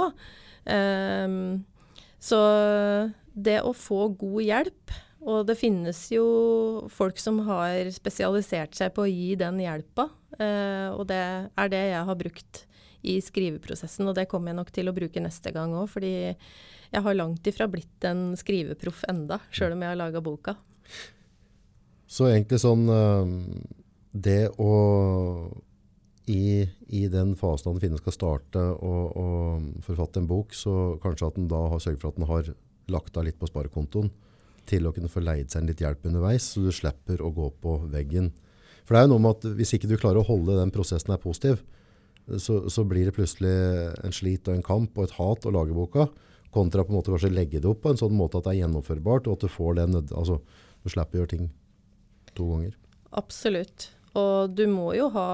[0.69, 1.63] Um,
[2.21, 2.37] så
[3.33, 6.25] det å få god hjelp, og det finnes jo
[6.91, 10.09] folk som har spesialisert seg på å gi den hjelpa,
[10.39, 12.65] eh, og det er det jeg har brukt
[13.01, 14.07] i skriveprosessen.
[14.09, 16.13] Og det kommer jeg nok til å bruke neste gang òg, fordi
[16.91, 20.57] jeg har langt ifra blitt en skriveproff enda, sjøl om jeg har laga boka.
[22.11, 23.29] Så egentlig sånn eh,
[24.11, 24.71] Det å
[26.31, 28.93] i, i den fasen han finnes skal starte å,
[29.83, 32.51] forfatte en bok, så kanskje at en da har sørget for at en har
[32.91, 34.11] lagt av litt på sparekontoen
[34.69, 37.77] til å kunne få leid seg litt hjelp underveis, så du slipper å gå på
[37.91, 38.29] veggen.
[38.85, 41.13] For det er jo noe med at hvis ikke du klarer å holde den prosessen
[41.13, 41.63] er positiv,
[42.37, 43.53] så, så blir det plutselig
[44.05, 46.07] en slit og en kamp og et hat å lage boka,
[46.51, 48.61] kontra på en måte kanskje legge det opp på en sånn måte at det er
[48.65, 50.13] gjennomførbart, og at du får det nød...
[50.19, 50.41] Altså,
[50.81, 51.49] du slipper å gjøre ting
[52.35, 52.77] to ganger.
[53.17, 53.91] Absolutt.
[54.17, 55.27] Og du må jo ha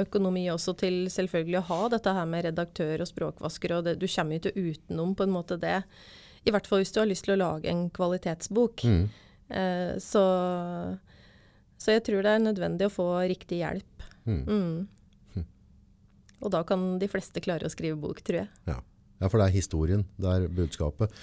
[0.00, 4.08] økonomi også til selvfølgelig å ha dette her med redaktør og språkvasker, og det, du
[4.10, 5.78] kommer jo ikke utenom på en måte det.
[6.44, 8.84] I hvert fall hvis du har lyst til å lage en kvalitetsbok.
[8.84, 9.04] Mm.
[9.48, 10.24] Eh, så,
[11.80, 14.08] så jeg tror det er nødvendig å få riktig hjelp.
[14.24, 14.42] Mm.
[14.48, 15.46] Mm.
[16.44, 18.50] Og da kan de fleste klare å skrive bok, tror jeg.
[18.68, 18.78] Ja.
[19.22, 21.14] ja, for det er historien, det er budskapet.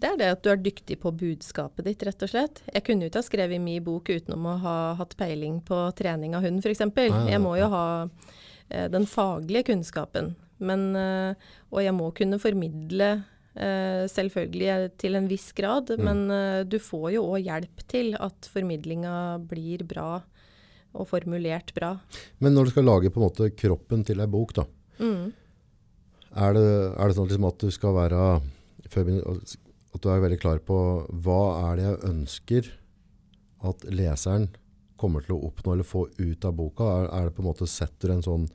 [0.00, 2.62] Det er det at du er dyktig på budskapet ditt, rett og slett.
[2.70, 6.38] Jeg kunne jo ikke ha skrevet min bok utenom å ha hatt peiling på trening
[6.38, 6.86] av hund, f.eks.
[7.28, 10.32] Jeg må jo ha eh, den faglige kunnskapen.
[10.60, 13.10] Men, eh, og jeg må kunne formidle
[13.54, 16.04] selvfølgelig til en viss grad, Mm.
[16.04, 20.22] men eh, du får jo òg hjelp til at formidlinga blir bra
[20.94, 22.00] og formulert bra.
[22.40, 24.64] Men når du skal lage på en måte kroppen til ei bok, da,
[25.00, 25.32] Mm.
[26.36, 28.42] er det, er det sånn liksom at du skal være
[29.92, 30.76] At du er veldig klar på
[31.10, 32.68] hva er det jeg ønsker
[33.64, 34.48] at leseren
[34.96, 36.84] kommer til å oppnå eller få ut av boka?
[36.84, 38.48] Er, er det på en måte Setter en sånn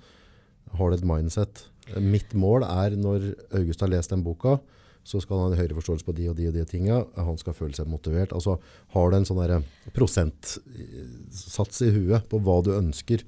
[0.77, 1.65] Har du et mindset?
[1.99, 4.59] Mitt mål er når August har lest den boka,
[5.05, 7.03] så skal han ha en høyere forståelse på de og de og de tinga.
[7.21, 8.33] Han skal føle seg motivert.
[8.33, 8.57] Altså
[8.95, 13.21] har du en sånn prosentsats i huet på hva du ønsker.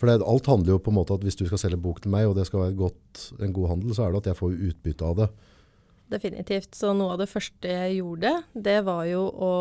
[0.00, 2.10] For det, alt handler jo på en måte at hvis du skal selge bok til
[2.14, 4.56] meg, og det skal være godt, en god handel, så er det at jeg får
[4.70, 5.28] utbytte av det.
[6.16, 6.72] Definitivt.
[6.74, 8.32] Så noe av det første jeg gjorde,
[8.66, 9.52] det var jo å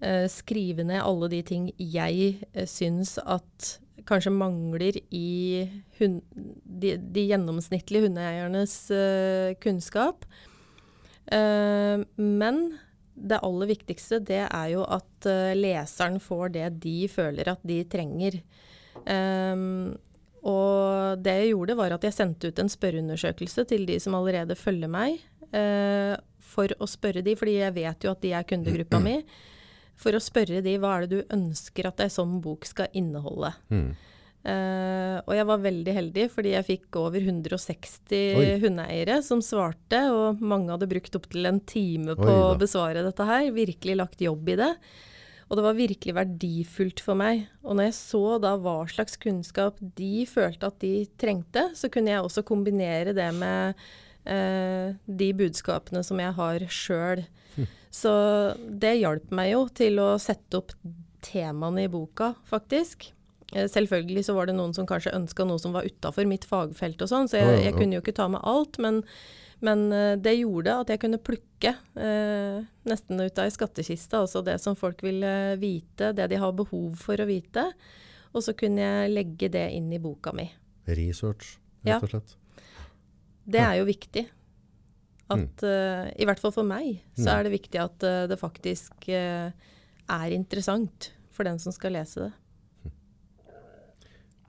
[0.00, 3.74] eh, skrive ned alle de ting jeg eh, syns at
[4.08, 5.66] kanskje mangler i
[5.98, 10.24] hund, de, de gjennomsnittlige hundeeiernes eh, kunnskap.
[11.26, 12.62] Eh, men
[13.14, 17.82] det aller viktigste det er jo at eh, leseren får det de føler at de
[17.90, 18.40] trenger.
[19.06, 19.94] Um,
[20.42, 24.56] og det jeg gjorde, var at jeg sendte ut en spørreundersøkelse til de som allerede
[24.58, 25.20] følger meg,
[25.54, 26.18] uh,
[26.52, 29.20] for å spørre de, fordi jeg vet jo at de er kundegruppa mi,
[30.02, 33.52] for å spørre de hva er det du ønsker at ei sånn bok skal inneholde.
[34.42, 38.48] Eh, og jeg var veldig heldig, fordi jeg fikk over 160 Oi.
[38.64, 43.50] hundeeiere som svarte, og mange hadde brukt opptil en time på å besvare dette her.
[43.54, 44.72] Virkelig lagt jobb i det.
[45.50, 47.44] Og det var virkelig verdifullt for meg.
[47.60, 52.14] Og når jeg så da hva slags kunnskap de følte at de trengte, så kunne
[52.14, 53.76] jeg også kombinere det med
[54.24, 57.26] uh, de budskapene som jeg har sjøl.
[57.92, 58.12] Så
[58.56, 60.72] det hjalp meg jo til å sette opp
[61.20, 63.10] temaene i boka, faktisk.
[63.54, 67.02] Eh, Selvfølgelig så var det noen som kanskje ønska noe som var utafor mitt fagfelt
[67.02, 68.78] og sånn, så Ja, ja, jeg, jeg kunne jo ikke ta med alt.
[68.78, 69.02] Men,
[69.60, 74.42] men eh, det gjorde at jeg kunne plukke eh, nesten ut av ei skattkiste, altså
[74.44, 77.68] det som folk ville vite, det de har behov for å vite.
[78.32, 80.48] Og så kunne jeg legge det inn i boka mi.
[80.88, 81.98] Research, Ja.
[81.98, 82.36] rett og slett.
[83.44, 84.28] Det er jo viktig.
[85.32, 87.38] At, eh, I hvert fall for meg, så Mm.
[87.38, 89.50] er det viktig at uh, det faktisk uh,
[90.08, 92.32] er interessant for den som skal lese det.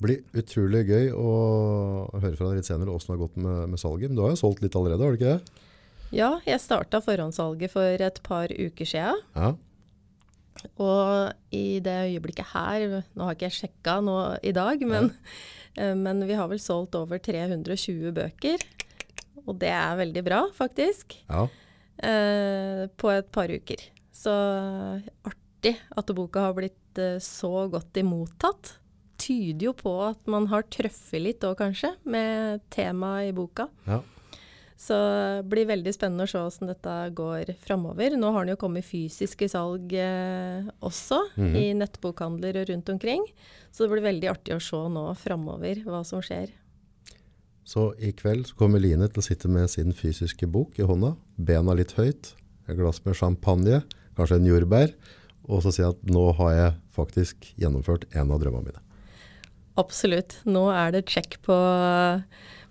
[0.03, 1.33] Blir utrolig gøy å
[2.17, 4.11] høre fra deg litt senere hvordan det har gått med, med salget.
[4.11, 5.69] Men du har jo solgt litt allerede, har du ikke det?
[6.13, 9.13] Ja, jeg starta forhåndssalget for et par uker sia.
[9.33, 9.53] Ja.
[10.79, 15.09] Og i det øyeblikket her, nå har ikke jeg sjekka nå i dag, men,
[15.79, 15.93] ja.
[15.97, 18.63] men vi har vel solgt over 320 bøker.
[19.43, 21.17] Og det er veldig bra, faktisk.
[21.27, 21.47] ja.
[21.97, 23.89] eh, på et par uker.
[24.13, 24.31] Så
[25.27, 28.77] artig at boka har blitt eh, så godt imottatt.
[29.23, 33.69] Tyder jo på at man har truffet litt òg, kanskje, med temaet i boka.
[33.87, 34.01] ja.
[34.83, 34.95] Så
[35.39, 38.17] det blir veldig spennende å se hvordan dette går framover.
[38.19, 41.55] Nå har den jo kommet fysisk i salg eh, også, Mhm.
[41.55, 43.23] i nettbokhandler og rundt omkring.
[43.71, 46.49] Så det blir veldig artig å se nå framover hva som skjer.
[47.63, 51.15] Så i kveld så kommer Line til å sitte med sin fysiske bok i hånda,
[51.39, 52.33] bena litt høyt,
[52.67, 53.83] et glass med champagne,
[54.17, 54.91] kanskje en jordbær,
[55.47, 58.82] og så si at nå har jeg faktisk gjennomført en av drømmene mine.
[59.79, 60.37] Absolutt.
[60.45, 61.57] Nå er det check på,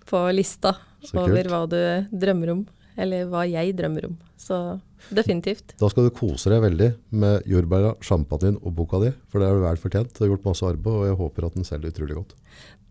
[0.09, 0.75] på lista
[1.11, 1.79] over hva du
[2.11, 2.63] drømmer om.
[2.99, 4.17] Eller hva jeg drømmer om.
[4.39, 4.57] Så
[5.13, 5.73] definitivt.
[5.81, 6.89] Da skal du kose deg veldig
[7.23, 10.13] med jordbæra, sjampanjen og boka di, for det er vel fortjent.
[10.13, 12.35] Du har gjort masse arbeid, og jeg håper at den selger utrolig godt.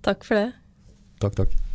[0.04, 0.48] Takk for det.
[1.22, 1.71] Takk, takk.